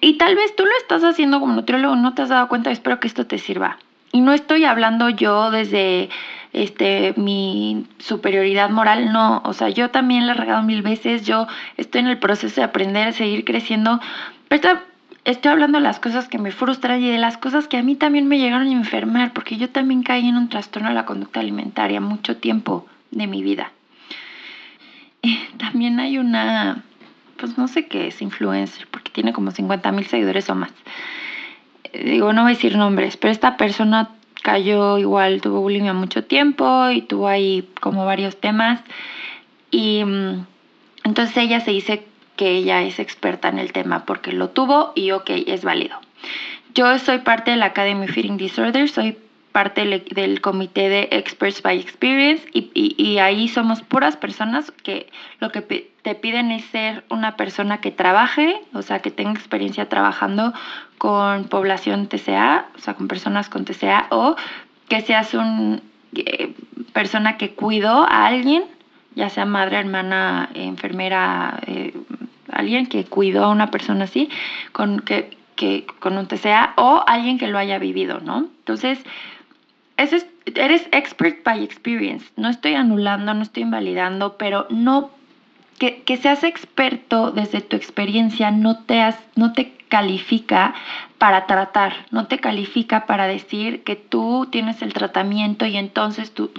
Y 0.00 0.18
tal 0.18 0.36
vez 0.36 0.54
tú 0.54 0.64
lo 0.64 0.76
estás 0.80 1.02
haciendo 1.02 1.40
como 1.40 1.54
nutriólogo, 1.54 1.96
no 1.96 2.14
te 2.14 2.22
has 2.22 2.28
dado 2.28 2.48
cuenta, 2.48 2.70
espero 2.70 3.00
que 3.00 3.08
esto 3.08 3.26
te 3.26 3.38
sirva. 3.38 3.78
Y 4.12 4.20
no 4.20 4.32
estoy 4.32 4.64
hablando 4.64 5.08
yo 5.08 5.50
desde 5.50 6.10
este 6.52 7.14
mi 7.16 7.86
superioridad 7.98 8.70
moral, 8.70 9.12
no, 9.12 9.42
o 9.44 9.52
sea, 9.52 9.68
yo 9.68 9.90
también 9.90 10.26
le 10.26 10.32
he 10.32 10.34
regado 10.34 10.62
mil 10.62 10.82
veces, 10.82 11.24
yo 11.24 11.46
estoy 11.76 12.00
en 12.00 12.08
el 12.08 12.18
proceso 12.18 12.60
de 12.60 12.64
aprender, 12.64 13.08
a 13.08 13.12
seguir 13.12 13.44
creciendo, 13.44 14.00
pero 14.48 14.80
estoy 15.24 15.52
hablando 15.52 15.78
de 15.78 15.84
las 15.84 16.00
cosas 16.00 16.28
que 16.28 16.38
me 16.38 16.52
frustran 16.52 17.02
y 17.02 17.10
de 17.10 17.18
las 17.18 17.36
cosas 17.36 17.68
que 17.68 17.76
a 17.76 17.82
mí 17.82 17.96
también 17.96 18.28
me 18.28 18.38
llegaron 18.38 18.68
a 18.68 18.72
enfermar, 18.72 19.32
porque 19.32 19.56
yo 19.56 19.68
también 19.70 20.02
caí 20.02 20.28
en 20.28 20.36
un 20.36 20.48
trastorno 20.48 20.88
de 20.88 20.94
la 20.94 21.04
conducta 21.04 21.40
alimentaria 21.40 22.00
mucho 22.00 22.36
tiempo 22.38 22.86
de 23.10 23.26
mi 23.26 23.42
vida. 23.42 23.72
también 25.58 26.00
hay 26.00 26.18
una, 26.18 26.82
pues 27.36 27.58
no 27.58 27.68
sé 27.68 27.86
qué 27.86 28.08
es 28.08 28.22
influencer, 28.22 28.86
porque 28.90 29.10
tiene 29.10 29.32
como 29.32 29.50
50 29.50 29.92
mil 29.92 30.06
seguidores 30.06 30.48
o 30.50 30.54
más. 30.54 30.72
Digo, 31.92 32.32
no 32.32 32.42
voy 32.42 32.52
a 32.52 32.54
decir 32.54 32.76
nombres, 32.76 33.16
pero 33.16 33.32
esta 33.32 33.56
persona 33.56 34.10
cayó 34.48 34.96
igual, 34.96 35.42
tuvo 35.42 35.60
bulimia 35.60 35.92
mucho 35.92 36.24
tiempo 36.24 36.88
y 36.88 37.02
tuvo 37.02 37.28
ahí 37.28 37.68
como 37.82 38.06
varios 38.06 38.40
temas. 38.40 38.80
Y 39.70 40.02
mm, 40.02 40.46
entonces 41.04 41.36
ella 41.36 41.60
se 41.60 41.72
dice 41.72 42.06
que 42.36 42.52
ella 42.52 42.82
es 42.82 42.98
experta 42.98 43.50
en 43.50 43.58
el 43.58 43.72
tema 43.72 44.06
porque 44.06 44.32
lo 44.32 44.48
tuvo 44.48 44.92
y 44.94 45.10
ok, 45.10 45.28
es 45.46 45.64
válido. 45.64 45.98
Yo 46.74 46.98
soy 46.98 47.18
parte 47.18 47.50
de 47.50 47.58
la 47.58 47.66
Academy 47.66 48.08
Feeding 48.08 48.38
Disorders, 48.38 48.92
soy 48.92 49.18
parte 49.52 49.84
del, 50.14 50.40
comité 50.40 50.88
de 50.88 51.08
Experts 51.10 51.60
by 51.60 51.78
Experience 51.78 52.42
y, 52.54 53.18
ahí 53.18 53.48
somos 53.48 53.82
puras 53.82 54.16
personas 54.16 54.70
que 54.82 55.08
lo 55.40 55.52
que 55.52 55.90
te 56.08 56.14
piden 56.14 56.50
es 56.52 56.64
ser 56.64 57.04
una 57.10 57.36
persona 57.36 57.82
que 57.82 57.90
trabaje, 57.90 58.62
o 58.72 58.80
sea, 58.80 59.00
que 59.00 59.10
tenga 59.10 59.32
experiencia 59.32 59.90
trabajando 59.90 60.54
con 60.96 61.44
población 61.44 62.06
TCA, 62.06 62.64
o 62.74 62.78
sea, 62.78 62.94
con 62.94 63.08
personas 63.08 63.50
con 63.50 63.66
TCA, 63.66 64.06
o 64.08 64.34
que 64.88 65.02
seas 65.02 65.34
una 65.34 65.82
eh, 66.14 66.54
persona 66.94 67.36
que 67.36 67.50
cuidó 67.50 68.04
a 68.08 68.24
alguien, 68.24 68.64
ya 69.16 69.28
sea 69.28 69.44
madre, 69.44 69.76
hermana, 69.76 70.48
enfermera, 70.54 71.60
eh, 71.66 71.92
alguien 72.50 72.86
que 72.86 73.04
cuidó 73.04 73.44
a 73.44 73.50
una 73.50 73.70
persona 73.70 74.04
así, 74.04 74.30
con, 74.72 75.00
que, 75.00 75.36
que, 75.56 75.84
con 75.98 76.16
un 76.16 76.26
TCA, 76.26 76.72
o 76.76 77.04
alguien 77.06 77.36
que 77.36 77.48
lo 77.48 77.58
haya 77.58 77.78
vivido, 77.78 78.20
¿no? 78.20 78.48
Entonces, 78.60 78.98
es, 79.98 80.26
eres 80.46 80.88
expert 80.90 81.44
by 81.44 81.62
experience. 81.62 82.24
No 82.36 82.48
estoy 82.48 82.76
anulando, 82.76 83.34
no 83.34 83.42
estoy 83.42 83.64
invalidando, 83.64 84.38
pero 84.38 84.66
no 84.70 85.17
que, 85.78 86.02
que, 86.02 86.16
seas 86.16 86.44
experto 86.44 87.30
desde 87.30 87.60
tu 87.60 87.76
experiencia 87.76 88.50
no 88.50 88.84
te, 88.84 89.00
has, 89.00 89.16
no 89.36 89.52
te 89.52 89.72
califica 89.88 90.74
para 91.18 91.46
tratar, 91.46 92.06
no 92.10 92.26
te 92.26 92.38
califica 92.38 93.06
para 93.06 93.26
decir 93.26 93.82
que 93.82 93.96
tú 93.96 94.46
tienes 94.50 94.82
el 94.82 94.92
tratamiento 94.92 95.66
y 95.66 95.76
entonces 95.76 96.32
tú, 96.32 96.50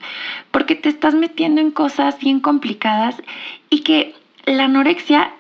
porque 0.52 0.76
te 0.76 0.90
estás 0.90 1.14
metiendo 1.14 1.62
en 1.62 1.72
cosas 1.72 2.20
bien 2.20 2.40
complicadas 2.40 3.22
y 3.70 3.82
que 3.82 4.16
la 4.46 4.66
anorexia, 4.66 5.32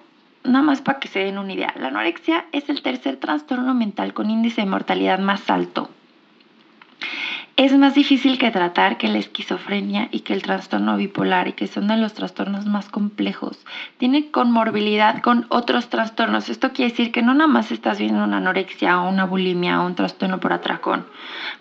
nada 0.43 0.63
más 0.63 0.82
para 0.82 0.99
que 0.99 1.08
se 1.08 1.19
den 1.19 1.38
una 1.38 1.54
idea, 1.54 1.73
la 1.77 1.88
anorexia 1.88 2.45
es 2.51 2.69
el 2.69 2.82
tercer 2.82 3.17
trastorno 3.17 3.73
mental 3.73 4.13
con 4.13 4.30
índice 4.30 4.62
de 4.62 4.67
mortalidad 4.67 5.19
más 5.19 5.49
alto 5.49 5.89
es 7.65 7.78
más 7.78 7.93
difícil 7.93 8.38
que 8.38 8.52
tratar 8.52 8.98
que 8.98 9.10
la 9.10 9.17
esquizofrenia 9.17 10.08
y 10.12 10.22
que 10.22 10.32
el 10.32 10.43
trastorno 10.43 10.95
bipolar 10.95 11.50
y 11.50 11.54
que 11.54 11.67
son 11.67 11.89
de 11.89 11.98
los 11.98 12.13
trastornos 12.13 12.65
más 12.65 12.88
complejos. 12.88 13.65
Tiene 13.98 14.32
comorbilidad 14.32 15.22
con 15.22 15.45
otros 15.50 15.89
trastornos. 15.89 16.48
Esto 16.48 16.72
quiere 16.72 16.91
decir 16.91 17.12
que 17.12 17.22
no 17.22 17.34
nada 17.34 17.50
más 17.50 17.74
estás 17.74 18.00
viendo 18.00 18.24
una 18.24 18.38
anorexia 18.38 19.02
o 19.02 19.10
una 19.10 19.26
bulimia 19.26 19.82
o 19.82 19.88
un 19.88 19.95
trastorno 19.95 20.39
por 20.39 20.54
atracón. 20.54 21.06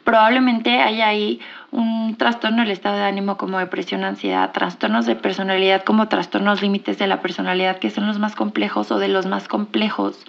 Probablemente 0.04 0.82
hay 0.82 1.00
ahí 1.00 1.40
un 1.72 2.14
trastorno 2.16 2.62
del 2.62 2.70
estado 2.70 2.98
de 2.98 3.02
ánimo 3.02 3.36
como 3.36 3.58
depresión, 3.58 4.04
ansiedad, 4.04 4.52
trastornos 4.52 5.04
de 5.04 5.16
personalidad 5.16 5.82
como 5.82 6.06
trastornos 6.06 6.62
límites 6.62 6.98
de 6.98 7.08
la 7.08 7.20
personalidad 7.20 7.80
que 7.80 7.90
son 7.90 8.06
los 8.06 8.20
más 8.20 8.36
complejos 8.36 8.92
o 8.92 9.00
de 9.00 9.08
los 9.08 9.26
más 9.26 9.48
complejos. 9.48 10.24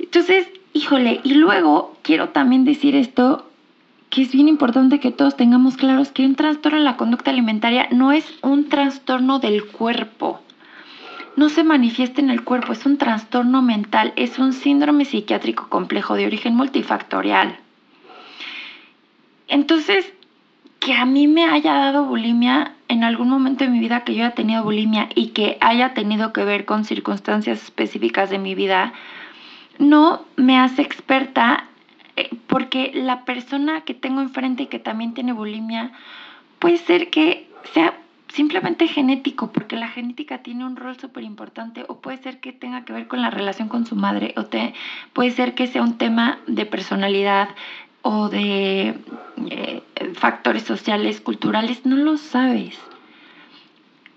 Entonces, 0.00 0.48
híjole, 0.72 1.20
y 1.22 1.34
luego 1.34 1.96
quiero 2.02 2.30
también 2.30 2.64
decir 2.64 2.96
esto 2.96 3.46
que 4.10 4.22
es 4.22 4.32
bien 4.32 4.48
importante 4.48 4.98
que 4.98 5.12
todos 5.12 5.36
tengamos 5.36 5.76
claros 5.76 6.10
que 6.10 6.26
un 6.26 6.34
trastorno 6.34 6.78
en 6.78 6.84
la 6.84 6.96
conducta 6.96 7.30
alimentaria 7.30 7.86
no 7.92 8.10
es 8.10 8.26
un 8.42 8.68
trastorno 8.68 9.38
del 9.38 9.66
cuerpo. 9.66 10.40
No 11.36 11.48
se 11.48 11.62
manifiesta 11.62 12.20
en 12.20 12.28
el 12.28 12.42
cuerpo, 12.42 12.72
es 12.72 12.84
un 12.84 12.98
trastorno 12.98 13.62
mental, 13.62 14.12
es 14.16 14.40
un 14.40 14.52
síndrome 14.52 15.04
psiquiátrico 15.04 15.68
complejo 15.68 16.14
de 16.16 16.26
origen 16.26 16.56
multifactorial. 16.56 17.56
Entonces, 19.46 20.12
que 20.80 20.92
a 20.92 21.06
mí 21.06 21.28
me 21.28 21.44
haya 21.44 21.74
dado 21.74 22.04
bulimia 22.04 22.74
en 22.88 23.04
algún 23.04 23.28
momento 23.28 23.62
de 23.62 23.70
mi 23.70 23.78
vida 23.78 24.02
que 24.02 24.14
yo 24.14 24.24
haya 24.24 24.34
tenido 24.34 24.64
bulimia 24.64 25.08
y 25.14 25.28
que 25.28 25.56
haya 25.60 25.94
tenido 25.94 26.32
que 26.32 26.44
ver 26.44 26.64
con 26.64 26.84
circunstancias 26.84 27.62
específicas 27.62 28.28
de 28.28 28.38
mi 28.38 28.56
vida, 28.56 28.92
no 29.78 30.24
me 30.36 30.58
hace 30.58 30.82
experta 30.82 31.69
porque 32.46 32.90
la 32.94 33.24
persona 33.24 33.82
que 33.82 33.94
tengo 33.94 34.20
enfrente 34.20 34.64
y 34.64 34.66
que 34.66 34.78
también 34.78 35.14
tiene 35.14 35.32
bulimia, 35.32 35.92
puede 36.58 36.78
ser 36.78 37.10
que 37.10 37.48
sea 37.72 37.94
simplemente 38.28 38.86
genético, 38.86 39.50
porque 39.52 39.76
la 39.76 39.88
genética 39.88 40.38
tiene 40.38 40.64
un 40.64 40.76
rol 40.76 40.98
súper 40.98 41.24
importante, 41.24 41.84
o 41.88 42.00
puede 42.00 42.18
ser 42.18 42.40
que 42.40 42.52
tenga 42.52 42.84
que 42.84 42.92
ver 42.92 43.08
con 43.08 43.22
la 43.22 43.30
relación 43.30 43.68
con 43.68 43.86
su 43.86 43.96
madre, 43.96 44.34
o 44.36 44.44
te, 44.44 44.74
puede 45.12 45.30
ser 45.30 45.54
que 45.54 45.66
sea 45.66 45.82
un 45.82 45.98
tema 45.98 46.38
de 46.46 46.66
personalidad 46.66 47.48
o 48.02 48.28
de 48.28 48.94
eh, 49.50 49.82
factores 50.14 50.62
sociales, 50.62 51.20
culturales, 51.20 51.84
no 51.84 51.96
lo 51.96 52.16
sabes 52.16 52.78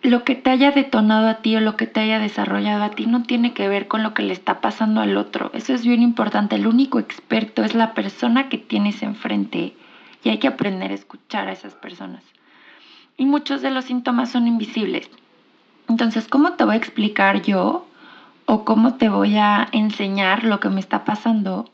lo 0.04 0.26
que 0.26 0.36
te 0.36 0.50
haya 0.50 0.72
detonado 0.72 1.30
a 1.30 1.36
ti 1.36 1.56
o 1.56 1.62
lo 1.62 1.78
que 1.78 1.88
te 1.88 2.02
haya 2.02 2.20
desarrollado 2.20 2.84
a 2.84 2.90
ti 2.90 3.06
no 3.06 3.24
tiene 3.24 3.54
que 3.54 3.70
ver 3.70 3.88
con 3.88 4.04
lo 4.04 4.14
que 4.14 4.22
le 4.22 4.34
está 4.34 4.60
pasando 4.60 5.00
al 5.00 5.16
otro. 5.16 5.50
Eso 5.54 5.74
es 5.74 5.86
bien 5.86 6.02
importante. 6.02 6.58
El 6.58 6.68
único 6.68 7.00
experto 7.00 7.64
es 7.64 7.74
la 7.74 7.94
persona 7.94 8.50
que 8.50 8.58
tienes 8.58 9.02
enfrente 9.02 9.74
y 10.22 10.30
hay 10.30 10.40
que 10.40 10.50
aprender 10.50 10.92
a 10.92 10.96
escuchar 10.96 11.48
a 11.48 11.54
esas 11.54 11.74
personas. 11.76 12.22
Y 13.16 13.26
muchos 13.26 13.62
de 13.62 13.72
los 13.72 13.86
síntomas 13.86 14.30
son 14.30 14.46
invisibles. 14.46 15.10
Entonces, 15.88 16.28
¿cómo 16.28 16.54
te 16.54 16.66
voy 16.66 16.74
a 16.74 16.80
explicar 16.80 17.42
yo 17.42 17.88
o 18.46 18.66
cómo 18.66 18.96
te 18.96 19.08
voy 19.08 19.38
a 19.38 19.70
enseñar 19.72 20.44
lo 20.44 20.60
que 20.60 20.70
me 20.70 20.82
está 20.82 21.06
pasando 21.06 21.70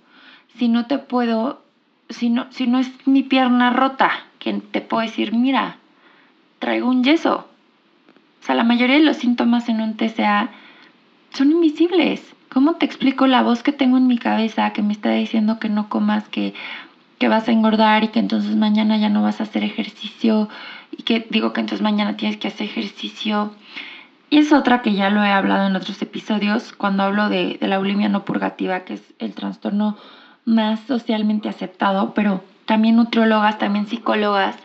si 0.57 0.67
no 0.67 0.85
te 0.85 0.99
puedo, 0.99 1.63
si 2.09 2.29
no, 2.29 2.45
si 2.51 2.67
no 2.67 2.77
es 2.77 2.91
mi 3.07 3.23
pierna 3.23 3.71
rota, 3.71 4.11
que 4.37 4.53
te 4.53 4.81
puedo 4.81 5.01
decir, 5.01 5.33
mira, 5.33 5.77
traigo 6.59 6.87
un 6.87 7.03
yeso 7.03 7.49
o 8.41 8.45
sea, 8.45 8.55
la 8.55 8.63
mayoría 8.63 8.95
de 8.95 9.03
los 9.03 9.17
síntomas 9.17 9.69
en 9.69 9.81
un 9.81 9.95
TCA 9.95 10.49
son 11.33 11.51
invisibles. 11.51 12.35
¿Cómo 12.49 12.75
te 12.75 12.85
explico 12.85 13.27
la 13.27 13.43
voz 13.43 13.61
que 13.63 13.71
tengo 13.71 13.97
en 13.97 14.07
mi 14.07 14.17
cabeza 14.17 14.71
que 14.71 14.81
me 14.81 14.93
está 14.93 15.11
diciendo 15.11 15.59
que 15.59 15.69
no 15.69 15.89
comas, 15.89 16.27
que, 16.29 16.53
que 17.19 17.27
vas 17.27 17.47
a 17.47 17.51
engordar 17.51 18.03
y 18.03 18.07
que 18.07 18.19
entonces 18.19 18.55
mañana 18.55 18.97
ya 18.97 19.09
no 19.09 19.21
vas 19.21 19.39
a 19.39 19.43
hacer 19.43 19.63
ejercicio 19.63 20.49
y 20.91 21.03
que 21.03 21.27
digo 21.29 21.53
que 21.53 21.61
entonces 21.61 21.83
mañana 21.83 22.17
tienes 22.17 22.37
que 22.37 22.47
hacer 22.47 22.67
ejercicio? 22.67 23.53
Y 24.31 24.37
es 24.37 24.53
otra 24.53 24.81
que 24.81 24.93
ya 24.93 25.09
lo 25.09 25.23
he 25.23 25.31
hablado 25.31 25.67
en 25.67 25.75
otros 25.75 26.01
episodios 26.01 26.71
cuando 26.73 27.03
hablo 27.03 27.29
de, 27.29 27.57
de 27.59 27.67
la 27.67 27.77
bulimia 27.77 28.09
no 28.09 28.25
purgativa, 28.25 28.81
que 28.81 28.95
es 28.95 29.13
el 29.19 29.33
trastorno 29.33 29.97
más 30.45 30.79
socialmente 30.81 31.49
aceptado, 31.49 32.13
pero 32.13 32.43
también 32.65 32.95
nutriólogas, 32.95 33.57
también 33.57 33.87
psicólogas, 33.87 34.55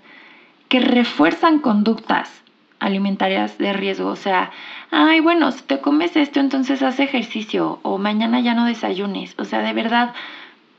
que 0.68 0.80
refuerzan 0.80 1.58
conductas 1.58 2.43
alimentarias 2.80 3.58
de 3.58 3.72
riesgo. 3.72 4.08
O 4.08 4.16
sea, 4.16 4.50
ay, 4.90 5.20
bueno, 5.20 5.50
si 5.52 5.62
te 5.62 5.80
comes 5.80 6.16
esto, 6.16 6.40
entonces 6.40 6.82
haz 6.82 7.00
ejercicio 7.00 7.78
o 7.82 7.98
mañana 7.98 8.40
ya 8.40 8.54
no 8.54 8.66
desayunes. 8.66 9.34
O 9.38 9.44
sea, 9.44 9.60
de 9.60 9.72
verdad, 9.72 10.14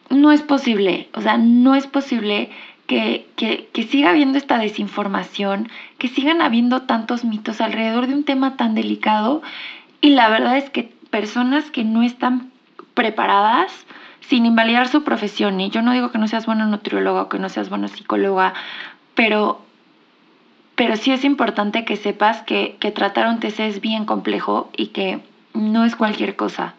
no 0.10 0.32
es 0.32 0.42
posible. 0.42 1.10
O 1.14 1.22
sea, 1.22 1.38
no 1.38 1.76
es 1.76 1.88
posible 1.88 2.52
que, 2.88 3.28
que, 3.36 3.70
que 3.74 3.84
siga 3.84 4.12
habiendo 4.12 4.38
esta 4.38 4.58
desinformación, 4.58 5.70
que 5.98 6.08
sigan 6.08 6.42
habiendo 6.42 6.84
tantos 6.84 7.24
mitos 7.24 7.62
alrededor 7.62 8.08
de 8.08 8.14
un 8.14 8.24
tema 8.24 8.58
tan 8.58 8.76
delicado. 8.76 9.42
Y 10.02 10.10
la 10.12 10.30
verdad 10.30 10.58
es 10.58 10.70
que 10.70 10.94
personas 11.10 11.72
que 11.72 11.84
no 11.84 12.04
están 12.04 12.52
preparadas 12.94 13.72
sin 14.22 14.46
invalidar 14.46 14.88
su 14.88 15.04
profesión. 15.04 15.60
Y 15.62 15.70
yo 15.70 15.82
no 15.82 15.94
digo 15.94 16.12
que 16.12 16.18
no 16.18 16.28
seas 16.28 16.46
buena 16.46 16.66
nutrióloga 16.66 17.24
o 17.24 17.30
que 17.30 17.40
no 17.40 17.50
seas 17.50 17.70
buena 17.70 17.88
psicóloga, 17.88 18.54
pero, 19.14 19.65
pero 20.76 20.98
sí 20.98 21.12
es 21.12 21.24
importante 21.24 21.86
que 21.86 21.96
sepas 21.96 22.42
que, 22.44 22.78
que 22.80 22.92
tratar 22.92 23.28
un 23.28 23.40
TC 23.40 23.62
es 23.62 23.82
bien 23.82 24.06
complejo 24.06 24.70
y 24.76 24.88
que 24.88 25.22
no 25.54 25.86
es 25.86 25.96
cualquier 25.96 26.36
cosa. 26.36 26.76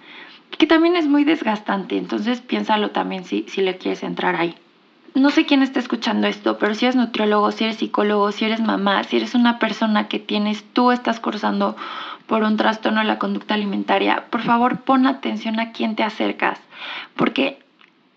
Que 0.59 0.67
también 0.67 0.97
es 0.97 1.09
muy 1.09 1.25
desgastante, 1.25 1.97
entonces 1.97 2.41
piénsalo 2.41 2.91
también 2.91 3.25
si, 3.25 3.45
si 3.49 3.63
le 3.63 3.77
quieres 3.77 4.03
entrar 4.03 4.37
ahí. 4.37 4.55
No 5.15 5.31
sé 5.31 5.47
quién 5.47 5.63
está 5.63 5.81
escuchando 5.81 6.27
esto, 6.27 6.59
pero 6.59 6.75
si 6.75 6.85
eres 6.85 6.95
nutriólogo, 6.95 7.51
si 7.51 7.65
eres 7.65 7.77
psicólogo, 7.77 8.33
si 8.33 8.45
eres 8.45 8.61
mamá, 8.61 9.03
si 9.05 9.17
eres 9.17 9.35
una 9.35 9.59
persona 9.59 10.09
que 10.09 10.19
tienes, 10.19 10.63
tú 10.75 10.93
estás 10.93 11.21
cursando 11.21 11.75
por 12.27 12.43
un 12.43 12.59
trastorno 12.59 13.01
de 13.01 13.07
la 13.07 13.19
conducta 13.19 13.55
alimentaria, 13.55 14.27
por 14.31 14.43
favor 14.43 14.81
pon 14.81 15.07
atención 15.07 15.59
a 15.59 15.73
quién 15.73 15.97
te 15.97 16.03
acercas, 16.03 16.61
porque, 17.15 17.59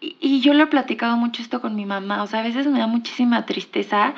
y 0.02 0.42
yo 0.42 0.54
lo 0.54 0.64
he 0.64 0.68
platicado 0.68 1.16
mucho 1.16 1.42
esto 1.42 1.62
con 1.62 1.76
mi 1.76 1.86
mamá, 1.86 2.22
o 2.22 2.28
sea, 2.28 2.42
a 2.42 2.44
veces 2.44 2.68
me 2.68 2.80
da 2.80 2.88
muchísima 2.88 3.46
tristeza. 3.46 4.14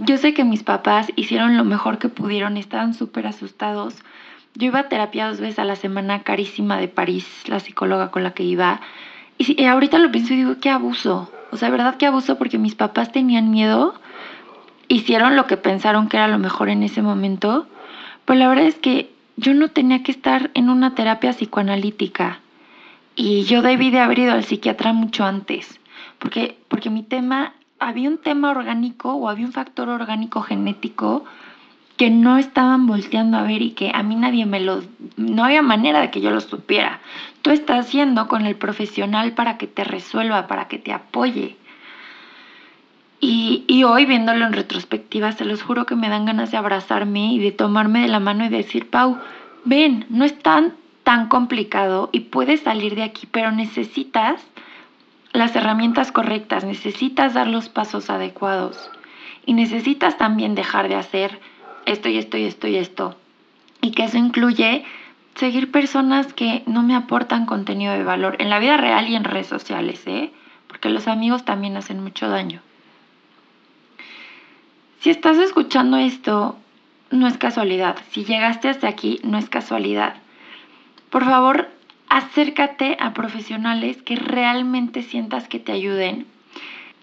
Yo 0.00 0.16
sé 0.16 0.32
que 0.32 0.44
mis 0.44 0.62
papás 0.62 1.10
hicieron 1.16 1.56
lo 1.56 1.64
mejor 1.64 1.98
que 1.98 2.08
pudieron, 2.08 2.56
estaban 2.56 2.94
súper 2.94 3.26
asustados. 3.26 3.96
Yo 4.54 4.68
iba 4.68 4.78
a 4.78 4.88
terapia 4.88 5.26
dos 5.26 5.40
veces 5.40 5.58
a 5.58 5.64
la 5.64 5.74
semana, 5.74 6.22
carísima 6.22 6.78
de 6.78 6.86
París, 6.86 7.26
la 7.46 7.58
psicóloga 7.58 8.12
con 8.12 8.22
la 8.22 8.30
que 8.30 8.44
iba. 8.44 8.80
Y, 9.38 9.64
ahorita 9.64 9.98
lo 9.98 10.12
pienso 10.12 10.34
y 10.34 10.36
digo, 10.36 10.56
qué 10.60 10.70
abuso. 10.70 11.32
O 11.50 11.56
sea, 11.56 11.70
verdad 11.70 11.96
qué 11.96 12.06
abuso 12.06 12.38
porque 12.38 12.58
mis 12.58 12.76
papás 12.76 13.10
tenían 13.10 13.50
miedo, 13.50 14.00
hicieron 14.86 15.34
lo 15.34 15.46
que 15.46 15.56
pensaron 15.56 16.08
que 16.08 16.16
era 16.16 16.28
lo 16.28 16.38
mejor 16.38 16.68
en 16.68 16.84
ese 16.84 17.02
momento. 17.02 17.66
Pero 18.24 18.38
la 18.38 18.48
verdad 18.48 18.66
es 18.66 18.76
que 18.76 19.10
yo 19.36 19.52
no 19.52 19.68
tenía 19.68 20.04
que 20.04 20.12
estar 20.12 20.52
en 20.54 20.70
una 20.70 20.94
terapia 20.94 21.32
psicoanalítica 21.32 22.38
y 23.16 23.42
yo 23.42 23.62
debí 23.62 23.90
de 23.90 23.98
haber 23.98 24.20
ido 24.20 24.32
al 24.32 24.44
psiquiatra 24.44 24.92
mucho 24.92 25.24
antes, 25.24 25.80
porque, 26.20 26.56
porque 26.68 26.88
mi 26.88 27.02
tema, 27.02 27.52
había 27.78 28.08
un 28.08 28.18
tema 28.18 28.50
orgánico 28.50 29.14
o 29.14 29.28
había 29.28 29.46
un 29.46 29.52
factor 29.52 29.88
orgánico 29.88 30.42
genético 30.42 31.24
que 31.96 32.10
no 32.10 32.38
estaban 32.38 32.86
volteando 32.86 33.36
a 33.36 33.42
ver 33.42 33.60
y 33.60 33.72
que 33.72 33.90
a 33.92 34.04
mí 34.04 34.14
nadie 34.14 34.46
me 34.46 34.60
lo, 34.60 34.82
no 35.16 35.44
había 35.44 35.62
manera 35.62 36.00
de 36.00 36.10
que 36.10 36.20
yo 36.20 36.30
lo 36.30 36.40
supiera. 36.40 37.00
Tú 37.42 37.50
estás 37.50 37.90
yendo 37.92 38.28
con 38.28 38.46
el 38.46 38.54
profesional 38.54 39.32
para 39.32 39.58
que 39.58 39.66
te 39.66 39.82
resuelva, 39.82 40.46
para 40.46 40.68
que 40.68 40.78
te 40.78 40.92
apoye. 40.92 41.56
Y, 43.20 43.64
y, 43.66 43.82
hoy 43.82 44.06
viéndolo 44.06 44.46
en 44.46 44.52
retrospectiva, 44.52 45.32
se 45.32 45.44
los 45.44 45.64
juro 45.64 45.86
que 45.86 45.96
me 45.96 46.08
dan 46.08 46.24
ganas 46.24 46.52
de 46.52 46.56
abrazarme 46.56 47.32
y 47.32 47.40
de 47.40 47.50
tomarme 47.50 48.02
de 48.02 48.08
la 48.08 48.20
mano 48.20 48.44
y 48.44 48.48
decir, 48.48 48.88
Pau, 48.90 49.18
ven, 49.64 50.06
no 50.08 50.24
es 50.24 50.38
tan, 50.38 50.74
tan 51.02 51.26
complicado 51.28 52.10
y 52.12 52.20
puedes 52.20 52.60
salir 52.60 52.94
de 52.94 53.02
aquí, 53.02 53.26
pero 53.26 53.50
necesitas 53.50 54.40
las 55.32 55.54
herramientas 55.54 56.12
correctas, 56.12 56.64
necesitas 56.64 57.34
dar 57.34 57.46
los 57.46 57.68
pasos 57.68 58.10
adecuados 58.10 58.90
y 59.44 59.52
necesitas 59.52 60.18
también 60.18 60.54
dejar 60.54 60.88
de 60.88 60.96
hacer 60.96 61.40
esto 61.86 62.08
y 62.08 62.18
esto 62.18 62.36
y 62.36 62.44
esto 62.44 62.68
y 62.68 62.76
esto. 62.76 63.16
Y 63.80 63.92
que 63.92 64.04
eso 64.04 64.18
incluye 64.18 64.84
seguir 65.34 65.70
personas 65.70 66.32
que 66.32 66.62
no 66.66 66.82
me 66.82 66.94
aportan 66.94 67.46
contenido 67.46 67.92
de 67.92 68.02
valor 68.02 68.36
en 68.40 68.50
la 68.50 68.58
vida 68.58 68.76
real 68.76 69.08
y 69.08 69.14
en 69.14 69.24
redes 69.24 69.46
sociales, 69.46 70.02
¿eh? 70.06 70.32
porque 70.66 70.90
los 70.90 71.08
amigos 71.08 71.44
también 71.44 71.76
hacen 71.76 72.02
mucho 72.02 72.28
daño. 72.28 72.60
Si 75.00 75.10
estás 75.10 75.38
escuchando 75.38 75.96
esto, 75.96 76.56
no 77.10 77.26
es 77.26 77.38
casualidad. 77.38 77.96
Si 78.10 78.24
llegaste 78.24 78.68
hasta 78.68 78.88
aquí, 78.88 79.20
no 79.22 79.38
es 79.38 79.48
casualidad. 79.48 80.16
Por 81.10 81.24
favor, 81.24 81.68
acércate 82.08 82.96
a 83.00 83.12
profesionales 83.14 84.02
que 84.02 84.16
realmente 84.16 85.02
sientas 85.02 85.48
que 85.48 85.58
te 85.58 85.72
ayuden. 85.72 86.26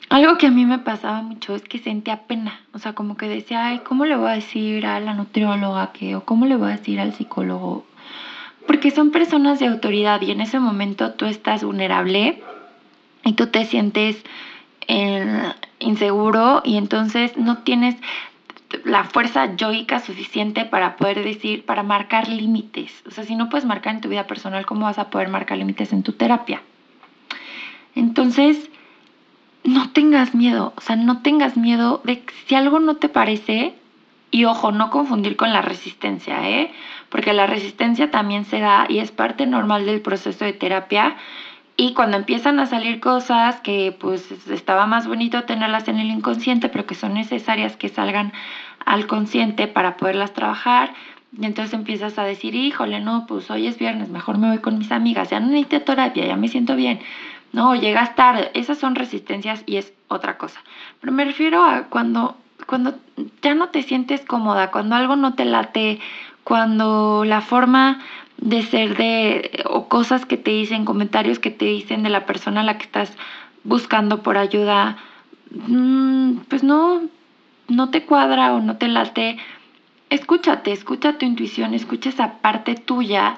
Algo 0.09 0.37
que 0.37 0.47
a 0.47 0.51
mí 0.51 0.65
me 0.65 0.79
pasaba 0.79 1.21
mucho 1.21 1.55
es 1.55 1.63
que 1.63 1.79
sentía 1.79 2.23
pena, 2.27 2.59
o 2.73 2.79
sea, 2.79 2.93
como 2.93 3.17
que 3.17 3.27
decía, 3.27 3.65
ay, 3.65 3.79
¿cómo 3.79 4.05
le 4.05 4.15
voy 4.15 4.29
a 4.29 4.33
decir 4.33 4.85
a 4.85 4.99
la 4.99 5.13
nutrióloga 5.13 5.91
que, 5.93 6.15
o 6.15 6.23
cómo 6.23 6.45
le 6.45 6.55
voy 6.55 6.69
a 6.69 6.77
decir 6.77 6.99
al 6.99 7.13
psicólogo? 7.13 7.85
Porque 8.67 8.91
son 8.91 9.11
personas 9.11 9.59
de 9.59 9.67
autoridad 9.67 10.21
y 10.21 10.31
en 10.31 10.41
ese 10.41 10.59
momento 10.59 11.13
tú 11.13 11.25
estás 11.25 11.63
vulnerable 11.63 12.41
y 13.23 13.33
tú 13.33 13.47
te 13.47 13.65
sientes 13.65 14.23
inseguro 15.79 16.61
y 16.63 16.77
entonces 16.77 17.37
no 17.37 17.57
tienes 17.59 17.95
la 18.85 19.03
fuerza 19.03 19.55
yoica 19.55 19.99
suficiente 19.99 20.63
para 20.63 20.95
poder 20.95 21.23
decir, 21.23 21.65
para 21.65 21.81
marcar 21.81 22.29
límites. 22.29 23.03
O 23.07 23.11
sea, 23.11 23.23
si 23.23 23.35
no 23.35 23.49
puedes 23.49 23.65
marcar 23.65 23.95
en 23.95 24.01
tu 24.01 24.09
vida 24.09 24.27
personal, 24.27 24.65
¿cómo 24.67 24.85
vas 24.85 24.99
a 24.99 25.09
poder 25.09 25.27
marcar 25.27 25.57
límites 25.57 25.91
en 25.91 26.03
tu 26.03 26.13
terapia? 26.13 26.61
Entonces, 27.95 28.69
no 29.63 29.89
tengas 29.89 30.35
miedo, 30.35 30.73
o 30.77 30.81
sea, 30.81 30.95
no 30.95 31.23
tengas 31.23 31.57
miedo 31.57 32.01
de 32.03 32.21
que 32.21 32.33
si 32.45 32.53
algo 32.53 32.79
no 32.79 32.97
te 32.97 33.09
parece, 33.09 33.73
y 34.29 34.45
ojo, 34.45 34.71
no 34.71 34.91
confundir 34.91 35.35
con 35.35 35.51
la 35.51 35.63
resistencia, 35.63 36.47
¿eh? 36.47 36.71
Porque 37.09 37.33
la 37.33 37.47
resistencia 37.47 38.11
también 38.11 38.45
se 38.45 38.59
da 38.59 38.85
y 38.87 38.99
es 38.99 39.11
parte 39.11 39.47
normal 39.47 39.87
del 39.87 40.01
proceso 40.01 40.45
de 40.45 40.53
terapia, 40.53 41.15
y 41.77 41.93
cuando 41.93 42.17
empiezan 42.17 42.59
a 42.59 42.67
salir 42.67 42.99
cosas 42.99 43.59
que 43.59 43.95
pues 43.99 44.31
estaba 44.49 44.85
más 44.85 45.07
bonito 45.07 45.43
tenerlas 45.43 45.87
en 45.87 45.99
el 45.99 46.09
inconsciente, 46.09 46.69
pero 46.69 46.85
que 46.85 46.95
son 46.95 47.13
necesarias 47.13 47.75
que 47.75 47.89
salgan 47.89 48.31
al 48.85 49.07
consciente 49.07 49.67
para 49.67 49.97
poderlas 49.97 50.33
trabajar, 50.33 50.93
y 51.37 51.45
entonces 51.45 51.73
empiezas 51.73 52.17
a 52.17 52.23
decir, 52.23 52.55
híjole, 52.55 53.01
no, 53.01 53.25
pues 53.27 53.51
hoy 53.51 53.67
es 53.67 53.77
viernes, 53.77 54.09
mejor 54.09 54.37
me 54.37 54.47
voy 54.47 54.59
con 54.59 54.77
mis 54.77 54.91
amigas, 54.91 55.29
ya 55.29 55.39
no 55.39 55.47
necesito 55.47 55.81
terapia, 55.81 56.25
ya 56.25 56.37
me 56.37 56.47
siento 56.47 56.75
bien. 56.75 56.99
No, 57.51 57.75
llegas 57.75 58.15
tarde, 58.15 58.51
esas 58.53 58.77
son 58.77 58.95
resistencias 58.95 59.63
y 59.65 59.77
es 59.77 59.93
otra 60.07 60.37
cosa. 60.37 60.61
Pero 61.01 61.11
me 61.11 61.25
refiero 61.25 61.63
a 61.63 61.83
cuando, 61.83 62.37
cuando 62.67 62.95
ya 63.41 63.55
no 63.55 63.69
te 63.69 63.83
sientes 63.83 64.21
cómoda, 64.25 64.71
cuando 64.71 64.95
algo 64.95 65.15
no 65.15 65.33
te 65.33 65.45
late, 65.45 65.99
cuando 66.43 67.23
la 67.25 67.41
forma 67.41 67.99
de 68.37 68.61
ser 68.63 68.97
de, 68.97 69.63
o 69.65 69.87
cosas 69.87 70.25
que 70.25 70.37
te 70.37 70.51
dicen, 70.51 70.85
comentarios 70.85 71.39
que 71.39 71.51
te 71.51 71.65
dicen 71.65 72.03
de 72.03 72.09
la 72.09 72.25
persona 72.25 72.61
a 72.61 72.65
la 72.65 72.77
que 72.77 72.83
estás 72.83 73.11
buscando 73.63 74.21
por 74.21 74.37
ayuda, 74.37 74.97
mm, 75.51 76.37
pues 76.49 76.63
no, 76.63 77.01
no 77.67 77.89
te 77.89 78.05
cuadra 78.05 78.53
o 78.53 78.61
no 78.61 78.77
te 78.77 78.87
late, 78.87 79.37
escúchate, 80.09 80.71
escucha 80.71 81.17
tu 81.17 81.25
intuición, 81.25 81.73
escucha 81.73 82.09
esa 82.09 82.39
parte 82.39 82.75
tuya 82.75 83.37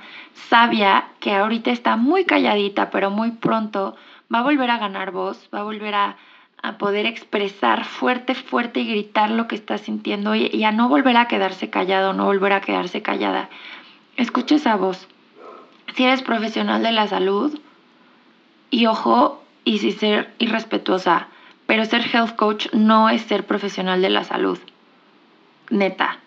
sabia 0.49 1.07
que 1.19 1.33
ahorita 1.33 1.71
está 1.71 1.95
muy 1.95 2.25
calladita, 2.25 2.89
pero 2.89 3.09
muy 3.09 3.31
pronto 3.31 3.95
va 4.33 4.39
a 4.39 4.43
volver 4.43 4.69
a 4.69 4.77
ganar 4.77 5.11
voz, 5.11 5.49
va 5.53 5.59
a 5.59 5.63
volver 5.63 5.95
a, 5.95 6.17
a 6.61 6.77
poder 6.77 7.05
expresar 7.05 7.85
fuerte, 7.85 8.35
fuerte 8.35 8.81
y 8.81 8.87
gritar 8.87 9.31
lo 9.31 9.47
que 9.47 9.55
está 9.55 9.77
sintiendo 9.77 10.35
y, 10.35 10.49
y, 10.51 10.63
a 10.63 10.71
no 10.71 10.89
volver 10.89 11.17
a 11.17 11.27
quedarse 11.27 11.69
callado, 11.69 12.13
no 12.13 12.25
volver 12.25 12.53
a 12.53 12.61
quedarse 12.61 13.01
callada. 13.01 13.49
Escucha 14.15 14.55
esa 14.55 14.75
voz. 14.75 15.07
Si 15.95 16.03
eres 16.03 16.21
profesional 16.21 16.83
de 16.83 16.91
la 16.91 17.07
salud, 17.07 17.59
y 18.69 18.85
ojo, 18.85 19.43
y 19.63 19.79
si 19.79 19.91
ser 19.91 20.33
irrespetuosa, 20.39 21.27
pero 21.67 21.85
ser 21.85 22.03
health 22.11 22.35
coach 22.35 22.67
no 22.73 23.09
es 23.09 23.21
ser 23.21 23.45
profesional 23.45 24.01
de 24.01 24.09
la 24.09 24.23
salud. 24.23 24.57
Neta. 25.69 26.17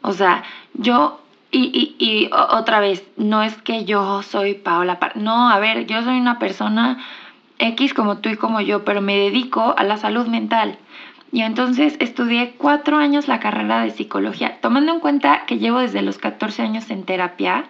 O 0.00 0.12
sea, 0.12 0.44
yo, 0.74 1.20
y, 1.50 1.94
y, 1.98 2.04
y 2.04 2.30
otra 2.32 2.80
vez, 2.80 3.06
no 3.16 3.42
es 3.42 3.56
que 3.58 3.84
yo 3.84 4.22
soy 4.22 4.54
Paola. 4.54 4.98
No, 5.16 5.50
a 5.50 5.58
ver, 5.58 5.86
yo 5.86 6.02
soy 6.02 6.18
una 6.18 6.38
persona 6.38 6.98
X 7.58 7.94
como 7.94 8.18
tú 8.18 8.28
y 8.28 8.36
como 8.36 8.60
yo, 8.60 8.84
pero 8.84 9.00
me 9.00 9.16
dedico 9.16 9.74
a 9.76 9.84
la 9.84 9.96
salud 9.96 10.26
mental. 10.26 10.78
Y 11.32 11.42
entonces 11.42 11.96
estudié 11.98 12.54
cuatro 12.56 12.96
años 12.96 13.26
la 13.26 13.40
carrera 13.40 13.82
de 13.82 13.90
psicología, 13.90 14.58
tomando 14.60 14.92
en 14.92 15.00
cuenta 15.00 15.46
que 15.46 15.58
llevo 15.58 15.80
desde 15.80 16.02
los 16.02 16.18
14 16.18 16.62
años 16.62 16.90
en 16.90 17.04
terapia, 17.04 17.64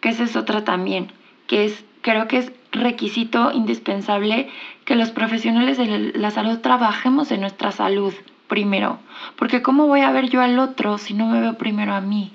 que 0.00 0.08
esa 0.08 0.24
es 0.24 0.34
otra 0.34 0.64
también, 0.64 1.12
que 1.46 1.66
es, 1.66 1.84
creo 2.02 2.28
que 2.28 2.38
es 2.38 2.52
requisito 2.72 3.52
indispensable 3.52 4.50
que 4.84 4.96
los 4.96 5.10
profesionales 5.10 5.78
de 5.78 6.12
la 6.14 6.30
salud 6.30 6.58
trabajemos 6.58 7.30
en 7.30 7.40
nuestra 7.40 7.72
salud 7.72 8.12
primero, 8.48 8.98
porque 9.36 9.62
¿cómo 9.62 9.86
voy 9.86 10.02
a 10.02 10.10
ver 10.10 10.28
yo 10.28 10.42
al 10.42 10.58
otro 10.58 10.98
si 10.98 11.14
no 11.14 11.26
me 11.26 11.40
veo 11.40 11.56
primero 11.56 11.94
a 11.94 12.00
mí? 12.00 12.32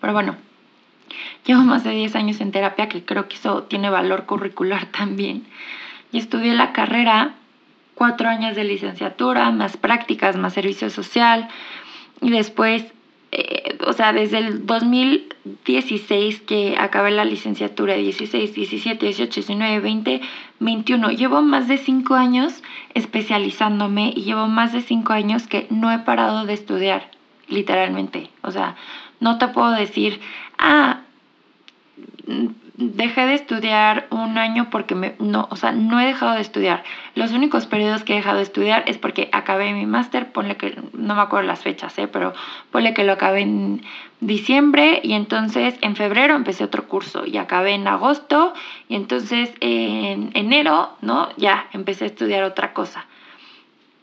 Pero 0.00 0.12
bueno, 0.12 0.36
llevo 1.46 1.62
más 1.62 1.84
de 1.84 1.90
10 1.90 2.16
años 2.16 2.40
en 2.40 2.52
terapia, 2.52 2.88
que 2.88 3.04
creo 3.04 3.28
que 3.28 3.36
eso 3.36 3.62
tiene 3.62 3.88
valor 3.88 4.26
curricular 4.26 4.86
también, 4.86 5.46
y 6.12 6.18
estudié 6.18 6.54
la 6.54 6.72
carrera 6.72 7.34
cuatro 7.94 8.28
años 8.28 8.54
de 8.56 8.64
licenciatura, 8.64 9.50
más 9.50 9.76
prácticas, 9.76 10.36
más 10.36 10.52
servicio 10.52 10.90
social. 10.90 11.48
Y 12.20 12.30
después, 12.30 12.84
eh, 13.36 13.78
o 13.84 13.92
sea, 13.92 14.12
desde 14.12 14.38
el 14.38 14.64
2016 14.64 16.42
que 16.42 16.76
acabé 16.78 17.10
la 17.10 17.24
licenciatura, 17.24 17.94
16, 17.94 18.54
17, 18.54 19.06
18, 19.06 19.34
19, 19.40 19.80
20, 19.80 20.20
21, 20.60 21.10
llevo 21.10 21.42
más 21.42 21.66
de 21.66 21.78
cinco 21.78 22.14
años 22.14 22.62
especializándome 22.94 24.12
y 24.14 24.22
llevo 24.22 24.46
más 24.46 24.72
de 24.72 24.82
cinco 24.82 25.14
años 25.14 25.48
que 25.48 25.66
no 25.70 25.90
he 25.90 25.98
parado 25.98 26.46
de 26.46 26.52
estudiar, 26.52 27.10
literalmente. 27.48 28.30
O 28.42 28.52
sea, 28.52 28.76
no 29.18 29.38
te 29.38 29.48
puedo 29.48 29.72
decir, 29.72 30.20
ah, 30.56 31.00
dejé 32.76 33.26
de 33.26 33.34
estudiar 33.34 34.08
un 34.10 34.36
año 34.36 34.68
porque 34.68 34.94
me, 34.96 35.14
no, 35.20 35.46
o 35.50 35.56
sea, 35.56 35.70
no 35.72 36.00
he 36.00 36.06
dejado 36.06 36.34
de 36.34 36.40
estudiar. 36.40 36.82
Los 37.14 37.30
únicos 37.30 37.66
periodos 37.66 38.02
que 38.02 38.14
he 38.14 38.16
dejado 38.16 38.38
de 38.38 38.42
estudiar 38.42 38.82
es 38.86 38.98
porque 38.98 39.28
acabé 39.32 39.72
mi 39.72 39.86
máster, 39.86 40.32
ponle 40.32 40.56
que, 40.56 40.76
no 40.92 41.14
me 41.14 41.22
acuerdo 41.22 41.46
las 41.46 41.62
fechas, 41.62 41.96
¿eh? 41.98 42.08
pero 42.08 42.34
ponle 42.72 42.92
que 42.92 43.04
lo 43.04 43.12
acabé 43.12 43.42
en 43.42 43.82
diciembre 44.20 45.00
y 45.04 45.12
entonces 45.12 45.76
en 45.82 45.94
febrero 45.94 46.34
empecé 46.34 46.64
otro 46.64 46.88
curso 46.88 47.24
y 47.26 47.36
acabé 47.36 47.74
en 47.74 47.86
agosto 47.86 48.54
y 48.88 48.96
entonces 48.96 49.52
en 49.60 50.30
enero, 50.34 50.90
¿no? 51.00 51.28
Ya 51.36 51.68
empecé 51.72 52.04
a 52.04 52.08
estudiar 52.08 52.42
otra 52.42 52.72
cosa. 52.72 53.06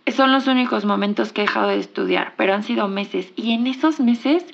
Son 0.07 0.31
los 0.31 0.47
únicos 0.47 0.85
momentos 0.85 1.31
que 1.33 1.41
he 1.41 1.45
dejado 1.45 1.69
de 1.69 1.79
estudiar, 1.79 2.33
pero 2.37 2.53
han 2.53 2.63
sido 2.63 2.87
meses 2.87 3.31
y 3.35 3.51
en 3.51 3.67
esos 3.67 3.99
meses 3.99 4.45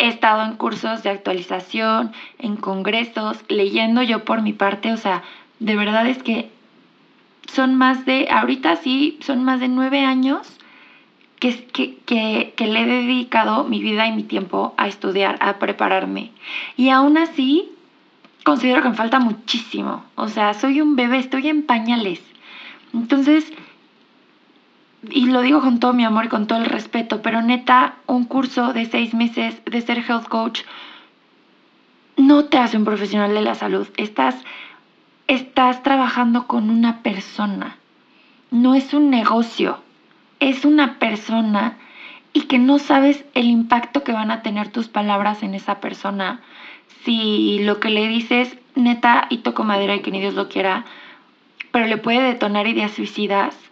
he 0.00 0.08
estado 0.08 0.44
en 0.44 0.56
cursos 0.56 1.02
de 1.02 1.10
actualización, 1.10 2.12
en 2.38 2.56
congresos, 2.56 3.44
leyendo 3.48 4.02
yo 4.02 4.24
por 4.24 4.40
mi 4.40 4.54
parte, 4.54 4.92
o 4.92 4.96
sea, 4.96 5.22
de 5.58 5.76
verdad 5.76 6.06
es 6.06 6.22
que 6.22 6.50
son 7.52 7.74
más 7.74 8.06
de, 8.06 8.28
ahorita 8.30 8.76
sí, 8.76 9.18
son 9.20 9.44
más 9.44 9.60
de 9.60 9.68
nueve 9.68 10.04
años 10.04 10.58
que, 11.38 11.66
que, 11.66 12.54
que, 12.56 12.66
le 12.66 12.80
he 12.80 12.86
dedicado 12.86 13.64
mi 13.64 13.82
vida 13.82 14.06
y 14.06 14.12
mi 14.12 14.22
tiempo 14.22 14.74
a 14.78 14.88
estudiar, 14.88 15.36
a 15.40 15.58
prepararme. 15.58 16.30
Y 16.76 16.88
aún 16.88 17.18
así, 17.18 17.70
considero 18.44 18.82
que 18.82 18.90
me 18.90 18.94
falta 18.94 19.18
muchísimo. 19.18 20.04
O 20.14 20.28
sea, 20.28 20.54
soy 20.54 20.80
un 20.80 20.96
bebé, 20.96 21.18
estoy 21.18 21.48
en 21.48 21.64
pañales. 21.64 22.22
Entonces, 22.94 23.52
y 25.08 25.26
lo 25.26 25.40
digo 25.40 25.60
con 25.60 25.80
todo 25.80 25.92
mi 25.92 26.04
amor 26.04 26.26
y 26.26 26.28
con 26.28 26.46
todo 26.46 26.58
el 26.58 26.66
respeto, 26.66 27.22
pero 27.22 27.40
neta, 27.40 27.94
un 28.06 28.24
curso 28.24 28.72
de 28.72 28.84
seis 28.84 29.14
meses 29.14 29.62
de 29.64 29.80
ser 29.80 29.98
health 29.98 30.28
coach 30.28 30.62
no 32.16 32.44
te 32.46 32.58
hace 32.58 32.76
un 32.76 32.84
profesional 32.84 33.32
de 33.32 33.40
la 33.40 33.54
salud. 33.54 33.88
Estás, 33.96 34.36
estás 35.26 35.82
trabajando 35.82 36.46
con 36.46 36.68
una 36.68 37.02
persona. 37.02 37.78
No 38.50 38.74
es 38.74 38.92
un 38.92 39.10
negocio, 39.10 39.78
es 40.38 40.64
una 40.64 40.98
persona 40.98 41.78
y 42.32 42.42
que 42.42 42.58
no 42.58 42.78
sabes 42.78 43.24
el 43.34 43.46
impacto 43.46 44.04
que 44.04 44.12
van 44.12 44.30
a 44.30 44.42
tener 44.42 44.68
tus 44.68 44.88
palabras 44.88 45.42
en 45.42 45.54
esa 45.54 45.80
persona. 45.80 46.40
Si 47.04 47.60
lo 47.60 47.80
que 47.80 47.88
le 47.88 48.06
dices, 48.06 48.58
neta, 48.74 49.26
y 49.30 49.38
toco 49.38 49.64
madera 49.64 49.96
y 49.96 50.00
que 50.00 50.10
ni 50.10 50.20
Dios 50.20 50.34
lo 50.34 50.48
quiera, 50.48 50.84
pero 51.72 51.86
le 51.86 51.96
puede 51.96 52.20
detonar 52.20 52.66
ideas 52.66 52.90
suicidas 52.90 53.69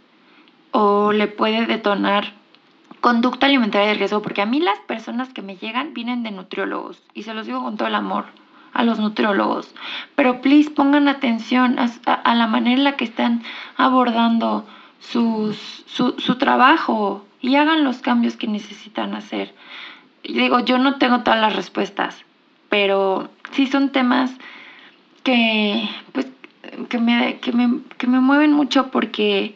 o 0.72 1.12
le 1.12 1.26
puede 1.28 1.66
detonar 1.66 2.32
conducta 3.00 3.46
alimentaria 3.46 3.88
de 3.88 3.94
riesgo, 3.94 4.22
porque 4.22 4.42
a 4.42 4.46
mí 4.46 4.60
las 4.60 4.78
personas 4.80 5.32
que 5.32 5.42
me 5.42 5.56
llegan 5.56 5.94
vienen 5.94 6.22
de 6.22 6.30
nutriólogos 6.30 7.02
y 7.14 7.22
se 7.22 7.34
los 7.34 7.46
digo 7.46 7.62
con 7.62 7.76
todo 7.76 7.88
el 7.88 7.94
amor 7.94 8.26
a 8.72 8.84
los 8.84 8.98
nutriólogos, 8.98 9.74
pero 10.14 10.40
please 10.40 10.70
pongan 10.70 11.08
atención 11.08 11.78
a, 11.78 12.34
la 12.34 12.46
manera 12.46 12.76
en 12.76 12.84
la 12.84 12.96
que 12.96 13.04
están 13.04 13.42
abordando 13.76 14.66
su, 15.00 15.56
su 15.86 16.38
trabajo 16.38 17.24
y 17.40 17.56
hagan 17.56 17.84
los 17.84 17.98
cambios 17.98 18.36
que 18.36 18.46
necesitan 18.46 19.14
hacer. 19.14 19.54
Digo, 20.22 20.60
yo 20.60 20.78
no 20.78 20.96
tengo 20.96 21.20
todas 21.20 21.40
las 21.40 21.56
respuestas, 21.56 22.24
pero 22.68 23.30
sí 23.52 23.66
son 23.66 23.90
temas 23.90 24.30
que, 25.22 25.88
pues, 26.12 26.26
que 26.88 26.98
me, 26.98 27.38
que 27.38 27.52
me, 27.52 27.80
que 27.96 28.06
me 28.06 28.20
mueven 28.20 28.52
mucho 28.52 28.90
porque 28.90 29.54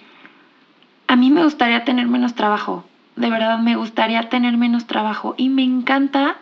a 1.13 1.17
mí 1.17 1.29
me 1.29 1.45
gustaría 1.45 1.85
tener 1.85 2.09
menos 2.09 2.35
trabajo, 2.35 2.87
de 3.17 3.29
verdad 3.29 3.59
me 3.59 3.77
gustaría 3.77 4.31
tener 4.31 4.57
menos 4.57 4.87
trabajo 4.87 5.35
y 5.37 5.51
me 5.51 5.63
encanta. 5.63 6.37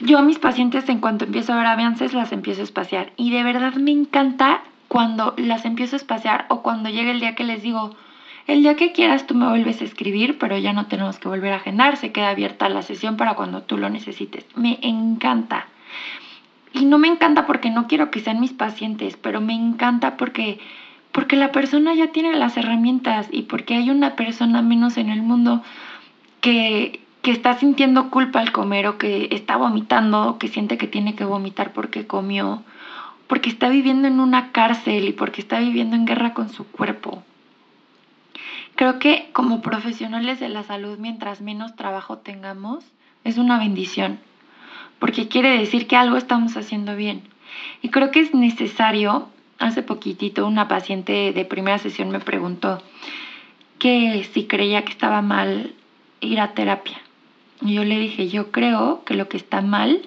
Yo 0.00 0.18
a 0.18 0.22
mis 0.22 0.38
pacientes 0.38 0.86
en 0.90 1.00
cuanto 1.00 1.24
empiezo 1.24 1.54
a 1.54 1.56
ver 1.56 1.64
avances 1.64 2.12
las 2.12 2.32
empiezo 2.32 2.60
a 2.60 2.64
espaciar 2.64 3.12
y 3.16 3.30
de 3.30 3.42
verdad 3.42 3.72
me 3.72 3.90
encanta 3.90 4.60
cuando 4.88 5.32
las 5.38 5.64
empiezo 5.64 5.96
a 5.96 5.98
espaciar 5.98 6.44
o 6.50 6.60
cuando 6.60 6.90
llega 6.90 7.10
el 7.10 7.20
día 7.20 7.34
que 7.34 7.44
les 7.44 7.62
digo, 7.62 7.96
el 8.46 8.60
día 8.60 8.76
que 8.76 8.92
quieras 8.92 9.26
tú 9.26 9.34
me 9.34 9.48
vuelves 9.48 9.80
a 9.80 9.84
escribir, 9.84 10.36
pero 10.36 10.58
ya 10.58 10.74
no 10.74 10.84
tenemos 10.84 11.18
que 11.18 11.28
volver 11.28 11.54
a 11.54 11.56
agendar, 11.56 11.96
se 11.96 12.12
queda 12.12 12.28
abierta 12.28 12.68
la 12.68 12.82
sesión 12.82 13.16
para 13.16 13.32
cuando 13.32 13.62
tú 13.62 13.78
lo 13.78 13.88
necesites. 13.88 14.44
Me 14.56 14.78
encanta. 14.82 15.68
Y 16.74 16.84
no 16.84 16.98
me 16.98 17.08
encanta 17.08 17.46
porque 17.46 17.70
no 17.70 17.86
quiero 17.86 18.10
que 18.10 18.20
sean 18.20 18.40
mis 18.40 18.52
pacientes, 18.52 19.16
pero 19.16 19.40
me 19.40 19.54
encanta 19.54 20.18
porque 20.18 20.60
porque 21.14 21.36
la 21.36 21.52
persona 21.52 21.94
ya 21.94 22.08
tiene 22.08 22.34
las 22.34 22.56
herramientas 22.56 23.28
y 23.30 23.42
porque 23.42 23.76
hay 23.76 23.88
una 23.88 24.16
persona 24.16 24.62
menos 24.62 24.96
en 24.96 25.10
el 25.10 25.22
mundo 25.22 25.62
que, 26.40 27.00
está 27.22 27.56
sintiendo 27.56 28.10
culpa 28.10 28.40
al 28.40 28.50
comer 28.50 28.88
o 28.88 28.98
que 28.98 29.28
está 29.30 29.56
vomitando 29.56 30.36
que 30.38 30.48
siente 30.48 30.76
que 30.76 30.88
tiene 30.88 31.14
que 31.14 31.24
vomitar 31.24 31.72
porque 31.72 32.06
comió, 32.06 32.64
porque 33.28 33.48
está 33.48 33.68
viviendo 33.68 34.08
en 34.08 34.18
una 34.18 34.50
cárcel 34.50 35.08
y 35.08 35.12
porque 35.12 35.40
está 35.40 35.60
viviendo 35.60 35.94
en 35.94 36.04
guerra 36.04 36.34
con 36.34 36.50
su 36.50 36.66
cuerpo. 36.66 37.22
Creo 38.74 38.98
que 38.98 39.30
como 39.32 39.62
profesionales 39.62 40.40
de 40.40 40.48
la 40.48 40.64
salud, 40.64 40.98
mientras 40.98 41.40
menos 41.40 41.76
trabajo 41.76 42.18
tengamos, 42.18 42.84
es 43.22 43.38
una 43.38 43.58
bendición, 43.58 44.18
porque 44.98 45.28
quiere 45.28 45.56
decir 45.56 45.86
que 45.86 45.96
algo 45.96 46.16
estamos 46.16 46.56
haciendo 46.56 46.96
bien. 46.96 47.22
Y 47.82 47.90
creo 47.90 48.10
que 48.10 48.20
es 48.20 48.34
necesario 48.34 49.28
hace 49.64 49.82
poquitito 49.82 50.46
una 50.46 50.68
paciente 50.68 51.32
de 51.32 51.44
primera 51.44 51.78
sesión 51.78 52.10
me 52.10 52.20
preguntó 52.20 52.82
que 53.78 54.28
si 54.32 54.44
creía 54.44 54.84
que 54.84 54.92
estaba 54.92 55.22
mal 55.22 55.74
ir 56.20 56.40
a 56.40 56.54
terapia. 56.54 56.98
Y 57.60 57.74
yo 57.74 57.84
le 57.84 57.98
dije, 57.98 58.28
yo 58.28 58.50
creo 58.50 59.04
que 59.04 59.14
lo 59.14 59.28
que 59.28 59.36
está 59.36 59.60
mal 59.60 60.02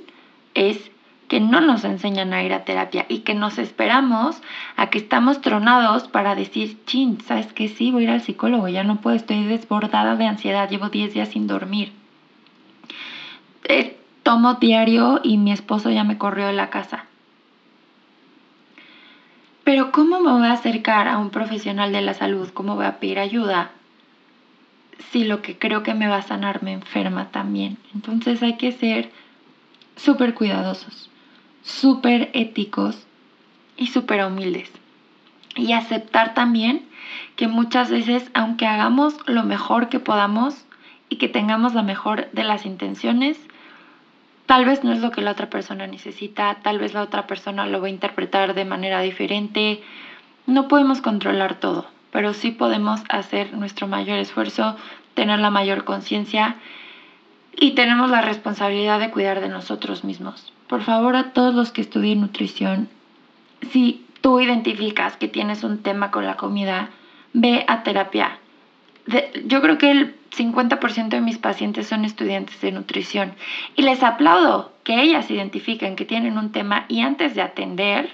es 0.54 0.92
que 1.28 1.40
no 1.40 1.60
nos 1.60 1.84
enseñan 1.84 2.34
a 2.34 2.44
ir 2.44 2.54
a 2.54 2.64
terapia 2.64 3.06
y 3.10 3.20
que 3.20 3.34
nos 3.34 3.58
esperamos 3.58 4.42
a 4.78 4.90
que 4.90 4.98
estamos 4.98 5.42
tronados 5.42 6.08
para 6.08 6.36
decir, 6.36 6.78
chin, 6.86 7.20
¿sabes 7.22 7.52
qué? 7.52 7.68
Sí, 7.68 7.92
voy 7.92 8.04
a 8.04 8.06
ir 8.06 8.10
al 8.12 8.22
psicólogo, 8.22 8.68
ya 8.70 8.84
no 8.84 9.02
puedo, 9.02 9.16
estoy 9.16 9.44
desbordada 9.44 10.16
de 10.16 10.26
ansiedad, 10.26 10.70
llevo 10.70 10.90
10 10.90 11.14
días 11.14 11.30
sin 11.30 11.48
dormir. 11.48 11.92
Eh, 13.66 13.98
tomo 14.24 14.54
diario 14.56 15.20
y 15.24 15.38
mi 15.38 15.52
esposo 15.52 15.90
ya 15.90 16.06
me 16.06 16.18
corrió 16.18 16.48
de 16.48 16.54
la 16.54 16.70
casa. 16.70 17.07
Pero 19.68 19.92
¿cómo 19.92 20.22
me 20.22 20.32
voy 20.32 20.48
a 20.48 20.54
acercar 20.54 21.10
a 21.10 21.18
un 21.18 21.30
profesional 21.30 21.92
de 21.92 22.00
la 22.00 22.14
salud? 22.14 22.48
¿Cómo 22.54 22.76
voy 22.76 22.86
a 22.86 23.02
pedir 23.02 23.20
ayuda? 23.20 23.72
Si 25.12 25.26
lo 25.26 25.42
que 25.42 25.60
creo 25.60 25.84
que 25.84 25.94
me 25.94 26.08
va 26.08 26.20
a 26.20 26.22
sanar 26.22 26.64
me 26.64 26.72
enferma 26.72 27.32
también. 27.32 27.78
Entonces 27.94 28.42
hay 28.42 28.56
que 28.56 28.72
ser 28.72 29.12
súper 29.98 30.36
cuidadosos, 30.36 31.10
súper 31.64 32.30
éticos 32.32 33.06
y 33.76 33.88
súper 33.88 34.24
humildes. 34.24 34.72
Y 35.58 35.74
aceptar 35.74 36.34
también 36.34 36.88
que 37.36 37.50
muchas 37.50 37.92
veces, 37.92 38.32
aunque 38.34 38.68
hagamos 38.68 39.18
lo 39.26 39.44
mejor 39.44 39.90
que 39.90 40.00
podamos 40.00 40.64
y 41.10 41.18
que 41.18 41.28
tengamos 41.28 41.74
la 41.74 41.84
mejor 41.84 42.32
de 42.32 42.46
las 42.46 42.66
intenciones, 42.66 43.38
Tal 44.48 44.64
vez 44.64 44.84
no 44.86 44.94
es 44.94 45.02
lo 45.02 45.12
que 45.12 45.22
la 45.22 45.32
otra 45.32 45.50
persona 45.50 45.88
necesita, 45.88 46.58
tal 46.64 46.80
vez 46.80 46.94
la 46.94 47.02
otra 47.02 47.28
persona 47.28 47.68
lo 47.68 47.82
va 47.82 47.88
a 47.88 47.92
interpretar 47.92 48.54
de 48.54 48.64
manera 48.64 49.02
diferente. 49.02 49.84
No 50.46 50.70
podemos 50.70 51.02
controlar 51.02 51.56
todo, 51.56 51.86
pero 52.12 52.34
sí 52.34 52.52
podemos 52.52 53.02
hacer 53.10 53.54
nuestro 53.54 53.88
mayor 53.88 54.18
esfuerzo, 54.20 54.78
tener 55.16 55.40
la 55.40 55.52
mayor 55.52 55.84
conciencia 55.84 56.56
y 57.58 57.72
tenemos 57.72 58.10
la 58.10 58.22
responsabilidad 58.22 59.02
de 59.02 59.12
cuidar 59.12 59.42
de 59.42 59.50
nosotros 59.50 60.06
mismos. 60.06 60.54
Por 60.70 60.82
favor, 60.82 61.18
a 61.18 61.34
todos 61.34 61.54
los 61.54 61.74
que 61.74 61.82
estudien 61.82 62.22
nutrición, 62.22 62.88
si 63.72 64.06
tú 64.22 64.40
identificas 64.40 65.18
que 65.18 65.28
tienes 65.28 65.66
un 65.66 65.80
tema 65.80 66.10
con 66.10 66.26
la 66.26 66.38
comida, 66.38 66.90
ve 67.34 67.66
a 67.68 67.84
terapia. 67.84 68.40
Yo 69.46 69.62
creo 69.62 69.78
que 69.78 69.92
el 69.92 70.16
50% 70.38 71.10
de 71.10 71.22
mis 71.22 71.38
pacientes 71.38 71.88
son 71.88 72.06
estudiantes 72.06 72.60
de 72.62 72.72
nutrición. 72.72 73.34
Y 73.76 73.82
les 73.82 74.04
aplaudo 74.04 74.72
que 74.84 75.02
ellas 75.02 75.30
identifiquen 75.32 75.96
que 75.96 76.06
tienen 76.06 76.38
un 76.38 76.52
tema 76.52 76.86
y 76.88 77.02
antes 77.02 77.36
de 77.36 77.42
atender, 77.42 78.14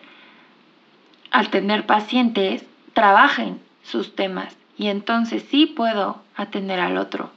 al 1.31 1.49
tener 1.49 1.85
pacientes, 1.85 2.65
trabajen 2.93 3.59
sus 3.83 4.15
temas. 4.15 4.55
Y 4.77 4.87
entonces 4.87 5.45
sí 5.49 5.65
puedo 5.65 6.21
atender 6.35 6.79
al 6.79 6.97
otro. 6.97 7.31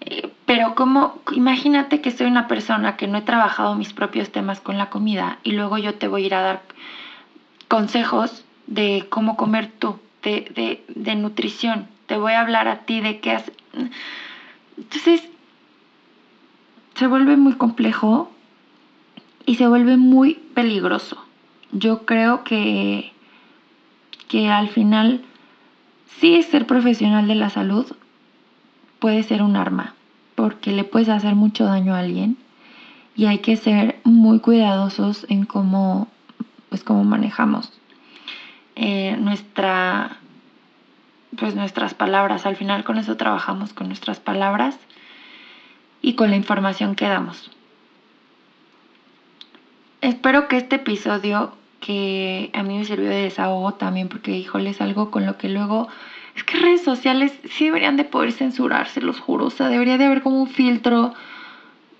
Eh, 0.00 0.30
pero 0.46 0.74
como, 0.74 1.20
imagínate 1.32 2.00
que 2.00 2.10
soy 2.10 2.26
una 2.26 2.48
persona 2.48 2.96
que 2.96 3.06
no 3.06 3.18
he 3.18 3.22
trabajado 3.22 3.74
mis 3.74 3.92
propios 3.92 4.30
temas 4.30 4.60
con 4.60 4.76
la 4.76 4.90
comida 4.90 5.38
y 5.44 5.52
luego 5.52 5.78
yo 5.78 5.94
te 5.94 6.08
voy 6.08 6.24
a 6.24 6.26
ir 6.26 6.34
a 6.34 6.42
dar 6.42 6.62
consejos 7.68 8.44
de 8.66 9.06
cómo 9.08 9.36
comer 9.36 9.70
tú, 9.78 9.98
de, 10.22 10.50
de, 10.54 10.84
de 10.88 11.14
nutrición, 11.14 11.88
te 12.06 12.16
voy 12.16 12.32
a 12.32 12.40
hablar 12.40 12.68
a 12.68 12.80
ti 12.80 13.00
de 13.00 13.20
qué 13.20 13.32
hacer. 13.32 13.54
Entonces, 14.76 15.22
se 16.94 17.06
vuelve 17.06 17.36
muy 17.36 17.54
complejo 17.54 18.30
y 19.46 19.56
se 19.56 19.66
vuelve 19.66 19.96
muy 19.96 20.34
peligroso. 20.54 21.22
Yo 21.72 22.04
creo 22.04 22.44
que, 22.44 23.12
que 24.28 24.48
al 24.48 24.68
final, 24.68 25.22
sí 26.20 26.42
ser 26.42 26.66
profesional 26.66 27.26
de 27.28 27.34
la 27.34 27.50
salud 27.50 27.86
puede 28.98 29.22
ser 29.22 29.42
un 29.42 29.56
arma, 29.56 29.94
porque 30.34 30.72
le 30.72 30.84
puedes 30.84 31.08
hacer 31.08 31.34
mucho 31.34 31.64
daño 31.64 31.94
a 31.94 32.00
alguien 32.00 32.36
y 33.16 33.26
hay 33.26 33.38
que 33.38 33.56
ser 33.56 34.00
muy 34.04 34.40
cuidadosos 34.40 35.26
en 35.28 35.44
cómo, 35.44 36.08
pues, 36.68 36.84
cómo 36.84 37.04
manejamos 37.04 37.72
eh, 38.76 39.16
nuestra, 39.18 40.18
pues, 41.36 41.54
nuestras 41.54 41.94
palabras. 41.94 42.46
Al 42.46 42.56
final 42.56 42.84
con 42.84 42.98
eso 42.98 43.16
trabajamos, 43.16 43.72
con 43.72 43.88
nuestras 43.88 44.20
palabras 44.20 44.78
y 46.00 46.14
con 46.14 46.30
la 46.30 46.36
información 46.36 46.94
que 46.94 47.08
damos. 47.08 47.50
Espero 50.00 50.48
que 50.48 50.56
este 50.56 50.76
episodio 50.76 51.52
que 51.80 52.50
a 52.54 52.62
mí 52.62 52.78
me 52.78 52.84
sirvió 52.84 53.08
de 53.08 53.22
desahogo 53.22 53.74
también 53.74 54.08
porque, 54.08 54.36
híjole, 54.36 54.70
es 54.70 54.80
algo 54.80 55.10
con 55.10 55.26
lo 55.26 55.36
que 55.36 55.48
luego... 55.48 55.88
Es 56.34 56.44
que 56.44 56.58
redes 56.58 56.82
sociales 56.82 57.32
sí 57.50 57.66
deberían 57.66 57.96
de 57.96 58.04
poder 58.04 58.32
censurarse, 58.32 59.02
los 59.02 59.20
juro. 59.20 59.46
O 59.46 59.50
sea, 59.50 59.68
debería 59.68 59.98
de 59.98 60.06
haber 60.06 60.22
como 60.22 60.40
un 60.40 60.48
filtro 60.48 61.12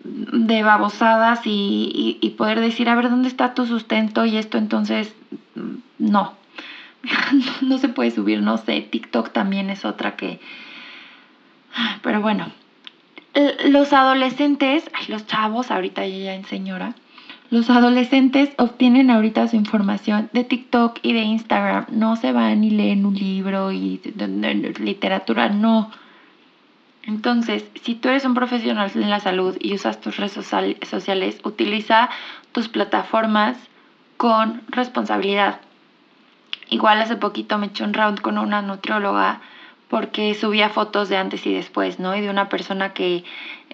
de 0.05 0.63
babosadas 0.63 1.41
y, 1.45 2.35
poder 2.39 2.61
decir, 2.61 2.89
a 2.89 2.95
ver, 2.95 3.11
¿dónde 3.11 3.29
está 3.29 3.55
tu 3.55 3.67
sustento? 3.67 4.25
Y 4.25 4.37
esto 4.37 4.59
entonces, 4.59 5.15
no. 5.99 6.35
no 7.63 7.79
se 7.79 7.89
puede 7.89 8.11
subir, 8.11 8.43
no 8.43 8.59
sé. 8.59 8.81
TikTok 8.81 9.33
también 9.33 9.71
es 9.71 9.85
otra 9.85 10.17
que... 10.17 10.41
Pero 12.03 12.21
bueno, 12.21 12.53
los 13.67 13.93
adolescentes, 13.93 14.91
los 15.09 15.27
chavos, 15.27 15.71
ahorita 15.71 16.07
ya 16.07 16.35
en 16.35 16.45
señora, 16.45 16.95
los 17.51 17.69
adolescentes 17.69 18.51
obtienen 18.57 19.11
ahorita 19.11 19.49
su 19.49 19.57
información 19.57 20.31
de 20.33 20.45
TikTok 20.45 20.99
y 21.03 21.13
de 21.13 21.21
Instagram. 21.21 21.87
No 21.91 22.17
se 22.17 22.33
van 22.33 22.65
y 22.65 22.71
leen 22.71 23.05
un 23.05 23.15
libro 23.15 23.73
y 23.73 24.01
literatura, 24.79 25.49
no. 25.49 25.91
Entonces, 27.05 27.65
si 27.83 27.95
tú 27.95 28.09
eres 28.09 28.25
un 28.25 28.35
profesional 28.35 28.91
en 28.95 29.11
la 29.11 29.21
salud 29.21 29.57
y 29.61 29.75
usas 29.75 30.01
tus 30.01 30.17
redes 30.17 30.33
sociales, 30.33 31.41
utiliza 31.45 32.11
tus 32.53 32.69
plataformas 32.69 33.59
con 34.17 34.63
responsabilidad. 34.69 35.61
Igual 36.73 37.03
hace 37.03 37.17
poquito 37.17 37.59
me 37.59 37.67
eché 37.67 37.85
un 37.85 37.93
round 37.93 38.23
con 38.23 38.39
una 38.39 38.63
nutrióloga 38.63 39.43
porque 39.89 40.35
subía 40.35 40.71
fotos 40.71 41.11
de 41.11 41.19
antes 41.19 41.47
y 41.47 41.53
después, 41.53 41.99
¿no? 41.99 42.17
Y 42.17 42.23
de 42.23 42.31
una 42.31 42.49
persona 42.49 42.95
que 42.95 43.25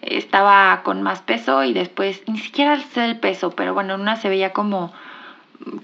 estaba 0.03 0.83
con 0.83 1.01
más 1.03 1.23
peso 1.23 1.63
y 1.63 1.73
después, 1.73 2.25
ni 2.27 2.39
siquiera 2.39 2.77
sé 2.81 3.05
el 3.05 3.21
peso, 3.21 3.53
pero 3.53 3.73
bueno, 3.73 3.95
una 3.95 4.17
se 4.17 4.29
veía 4.29 4.53
como 4.53 4.93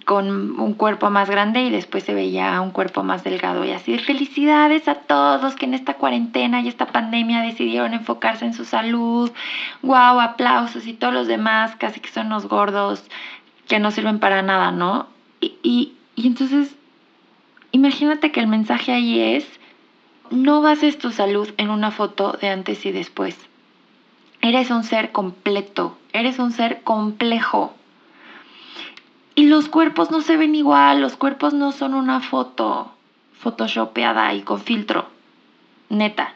con 0.04 0.58
un 0.58 0.74
cuerpo 0.74 1.08
más 1.08 1.30
grande 1.30 1.62
y 1.62 1.70
después 1.70 2.02
se 2.02 2.14
veía 2.14 2.60
un 2.60 2.72
cuerpo 2.72 3.04
más 3.04 3.22
delgado 3.22 3.64
y 3.64 3.70
así 3.70 3.96
felicidades 3.98 4.88
a 4.88 4.96
todos 4.96 5.54
que 5.54 5.66
en 5.66 5.74
esta 5.74 5.94
cuarentena 5.94 6.62
y 6.62 6.68
esta 6.68 6.86
pandemia 6.86 7.42
decidieron 7.42 7.94
enfocarse 7.94 8.44
en 8.44 8.54
su 8.54 8.64
salud, 8.64 9.30
wow, 9.82 10.20
aplausos 10.20 10.84
y 10.88 10.94
todos 10.94 11.14
los 11.14 11.28
demás 11.28 11.76
casi 11.76 12.00
que 12.00 12.10
son 12.10 12.28
los 12.30 12.48
gordos 12.48 13.04
que 13.68 13.78
no 13.78 13.92
sirven 13.92 14.18
para 14.18 14.42
nada, 14.42 14.72
¿no? 14.72 15.06
Y, 15.40 15.54
y, 15.62 15.92
y 16.16 16.26
entonces, 16.26 16.74
imagínate 17.74 18.30
que 18.30 18.38
el 18.38 18.46
mensaje 18.46 18.92
ahí 18.92 19.18
es, 19.18 19.46
no 20.30 20.62
bases 20.62 20.96
tu 20.96 21.10
salud 21.10 21.48
en 21.56 21.70
una 21.70 21.90
foto 21.90 22.38
de 22.40 22.48
antes 22.48 22.86
y 22.86 22.92
después. 22.92 23.36
Eres 24.40 24.70
un 24.70 24.84
ser 24.84 25.10
completo, 25.10 25.98
eres 26.12 26.38
un 26.38 26.52
ser 26.52 26.82
complejo. 26.82 27.74
Y 29.34 29.46
los 29.46 29.68
cuerpos 29.68 30.12
no 30.12 30.20
se 30.20 30.36
ven 30.36 30.54
igual, 30.54 31.00
los 31.00 31.16
cuerpos 31.16 31.52
no 31.52 31.72
son 31.72 31.94
una 31.94 32.20
foto 32.20 32.92
photoshopeada 33.40 34.32
y 34.34 34.42
con 34.42 34.60
filtro. 34.60 35.08
Neta. 35.88 36.34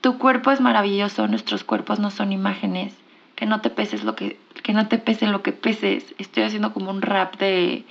Tu 0.00 0.18
cuerpo 0.18 0.52
es 0.52 0.60
maravilloso, 0.60 1.26
nuestros 1.26 1.64
cuerpos 1.64 1.98
no 1.98 2.10
son 2.12 2.32
imágenes. 2.32 2.96
Que 3.34 3.44
no 3.44 3.60
te 3.60 3.70
peses 3.70 4.04
lo 4.04 4.14
que, 4.14 4.38
que 4.62 4.72
no 4.72 4.86
te 4.86 4.98
pese 4.98 5.26
lo 5.26 5.42
que 5.42 5.52
peses. 5.52 6.14
Estoy 6.18 6.44
haciendo 6.44 6.72
como 6.72 6.90
un 6.90 7.02
rap 7.02 7.36
de, 7.38 7.84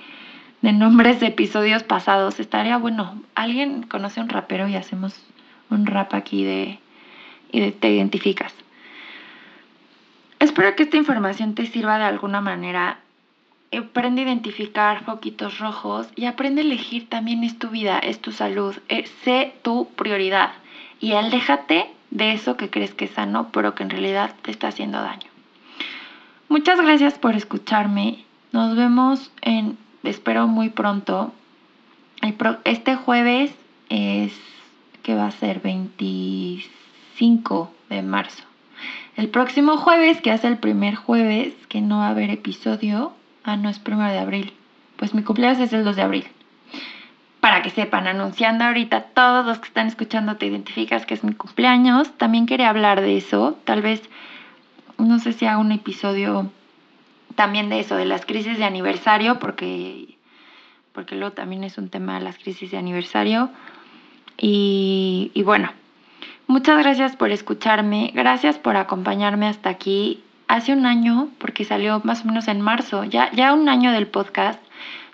de 0.62 0.72
nombres 0.72 1.20
de 1.20 1.28
episodios 1.28 1.82
pasados. 1.82 2.40
Estaría 2.40 2.76
bueno. 2.76 3.22
¿Alguien 3.34 3.82
conoce 3.82 4.20
un 4.20 4.28
rapero 4.28 4.68
y 4.68 4.76
hacemos 4.76 5.14
un 5.70 5.86
rap 5.86 6.14
aquí 6.14 6.44
de 6.44 6.78
y 7.52 7.70
te 7.72 7.90
identificas? 7.90 8.54
Espero 10.38 10.74
que 10.74 10.84
esta 10.84 10.96
información 10.96 11.54
te 11.54 11.66
sirva 11.66 11.98
de 11.98 12.04
alguna 12.04 12.40
manera. 12.40 12.98
Aprende 13.76 14.22
a 14.22 14.24
identificar 14.24 15.04
foquitos 15.04 15.58
rojos 15.58 16.08
y 16.16 16.24
aprende 16.24 16.62
a 16.62 16.64
elegir 16.64 17.08
también 17.08 17.44
es 17.44 17.58
tu 17.58 17.68
vida, 17.68 17.98
es 17.98 18.20
tu 18.20 18.32
salud, 18.32 18.74
eh, 18.88 19.06
sé 19.22 19.54
tu 19.62 19.88
prioridad 19.94 20.52
y 20.98 21.12
aléjate 21.12 21.86
de 22.10 22.32
eso 22.32 22.56
que 22.56 22.68
crees 22.68 22.94
que 22.94 23.04
es 23.04 23.12
sano, 23.12 23.50
pero 23.52 23.74
que 23.74 23.84
en 23.84 23.90
realidad 23.90 24.34
te 24.42 24.50
está 24.50 24.68
haciendo 24.68 25.00
daño. 25.00 25.28
Muchas 26.48 26.80
gracias 26.80 27.18
por 27.18 27.36
escucharme. 27.36 28.24
Nos 28.50 28.74
vemos 28.74 29.30
en 29.42 29.78
espero 30.02 30.46
muy 30.46 30.70
pronto. 30.70 31.32
Este 32.64 32.96
jueves 32.96 33.52
es 33.88 34.32
que 35.02 35.14
va 35.14 35.26
a 35.26 35.30
ser 35.30 35.60
25 35.60 37.72
de 37.88 38.02
marzo. 38.02 38.44
El 39.16 39.28
próximo 39.28 39.76
jueves, 39.76 40.20
que 40.20 40.30
hace 40.30 40.46
el 40.46 40.58
primer 40.58 40.94
jueves, 40.94 41.54
que 41.68 41.80
no 41.80 41.98
va 41.98 42.06
a 42.06 42.10
haber 42.10 42.30
episodio. 42.30 43.12
Ah, 43.44 43.56
no, 43.56 43.68
es 43.68 43.78
primero 43.78 44.10
de 44.10 44.18
abril. 44.18 44.52
Pues 44.96 45.14
mi 45.14 45.22
cumpleaños 45.22 45.60
es 45.60 45.72
el 45.72 45.84
2 45.84 45.96
de 45.96 46.02
abril. 46.02 46.26
Para 47.40 47.62
que 47.62 47.70
sepan, 47.70 48.06
anunciando 48.06 48.64
ahorita, 48.64 49.02
todos 49.14 49.46
los 49.46 49.58
que 49.58 49.68
están 49.68 49.86
escuchando 49.86 50.36
te 50.36 50.46
identificas 50.46 51.06
que 51.06 51.14
es 51.14 51.24
mi 51.24 51.32
cumpleaños. 51.32 52.16
También 52.18 52.46
quería 52.46 52.68
hablar 52.68 53.00
de 53.00 53.16
eso. 53.16 53.58
Tal 53.64 53.82
vez, 53.82 54.02
no 54.98 55.18
sé 55.18 55.32
si 55.32 55.46
haga 55.46 55.58
un 55.58 55.72
episodio 55.72 56.50
también 57.34 57.68
de 57.68 57.80
eso, 57.80 57.96
de 57.96 58.04
las 58.04 58.26
crisis 58.26 58.58
de 58.58 58.64
aniversario, 58.64 59.38
porque, 59.38 60.16
porque 60.92 61.16
luego 61.16 61.32
también 61.32 61.64
es 61.64 61.78
un 61.78 61.88
tema 61.88 62.18
de 62.18 62.24
las 62.24 62.38
crisis 62.38 62.70
de 62.70 62.78
aniversario. 62.78 63.50
Y, 64.36 65.30
y 65.34 65.42
bueno, 65.42 65.70
muchas 66.46 66.78
gracias 66.78 67.16
por 67.16 67.30
escucharme, 67.30 68.10
gracias 68.14 68.58
por 68.58 68.76
acompañarme 68.76 69.46
hasta 69.46 69.70
aquí. 69.70 70.22
Hace 70.48 70.72
un 70.72 70.84
año, 70.84 71.28
porque 71.38 71.64
salió 71.64 72.00
más 72.02 72.24
o 72.24 72.26
menos 72.26 72.48
en 72.48 72.60
marzo, 72.60 73.04
ya, 73.04 73.30
ya 73.32 73.54
un 73.54 73.68
año 73.68 73.92
del 73.92 74.08
podcast. 74.08 74.60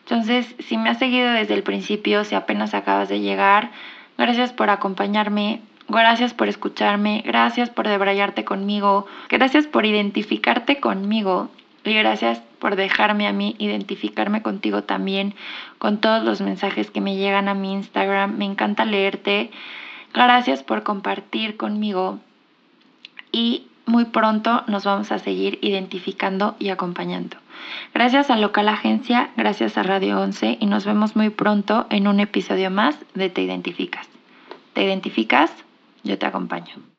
Entonces, 0.00 0.55
si 0.61 0.79
me 0.79 0.88
has 0.88 0.98
seguido 0.98 1.31
desde 1.33 1.55
el 1.55 1.62
principio, 1.62 2.24
si 2.24 2.35
apenas 2.35 2.72
acabas 2.72 3.09
de 3.09 3.20
llegar, 3.20 3.70
gracias 4.16 4.52
por 4.52 4.70
acompañarme, 4.70 5.61
gracias 5.88 6.33
por 6.33 6.48
escucharme, 6.48 7.22
gracias 7.26 7.68
por 7.68 7.87
debrayarte 7.87 8.44
conmigo, 8.44 9.07
gracias 9.29 9.66
por 9.66 9.85
identificarte 9.85 10.81
conmigo 10.81 11.50
y 11.87 11.94
gracias 11.94 12.40
por 12.59 12.77
dejarme 12.77 13.27
a 13.27 13.33
mí 13.33 13.55
identificarme 13.59 14.42
contigo 14.42 14.85
también 14.85 15.35
con 15.79 15.99
todos 15.99 16.25
los 16.25 16.40
mensajes 16.40 16.90
que 16.90 17.01
me 17.01 17.16
llegan 17.16 17.49
a 17.49 17.55
mi 17.55 17.72
Instagram. 17.72 18.37
Me 18.37 18.44
encanta 18.44 18.85
leerte. 18.85 19.51
Gracias 20.12 20.62
por 20.62 20.83
compartir 20.83 21.57
conmigo 21.57 22.18
y 23.33 23.66
muy 23.87 24.07
pronto 24.07 24.64
nos 24.66 24.85
vamos 24.85 25.12
a 25.12 25.18
seguir 25.18 25.59
identificando 25.62 26.57
y 26.59 26.70
acompañando. 26.70 27.37
Gracias 27.94 28.31
a 28.31 28.37
Local 28.37 28.68
Agencia, 28.68 29.31
gracias 29.37 29.79
a 29.79 29.83
Radio 29.83 30.20
11 30.20 30.59
y 30.61 30.66
nos 30.66 30.85
vemos 30.85 31.16
muy 31.16 31.31
pronto 31.31 31.87
en 31.90 32.09
un 32.09 32.20
episodio 32.20 32.70
más 32.70 32.99
de 33.14 33.31
Te 33.31 33.42
Identificas. 33.42 34.09
¿Te 34.72 34.85
identificas? 34.85 35.53
Yo 36.03 36.18
te 36.18 36.27
acompaño. 36.27 36.95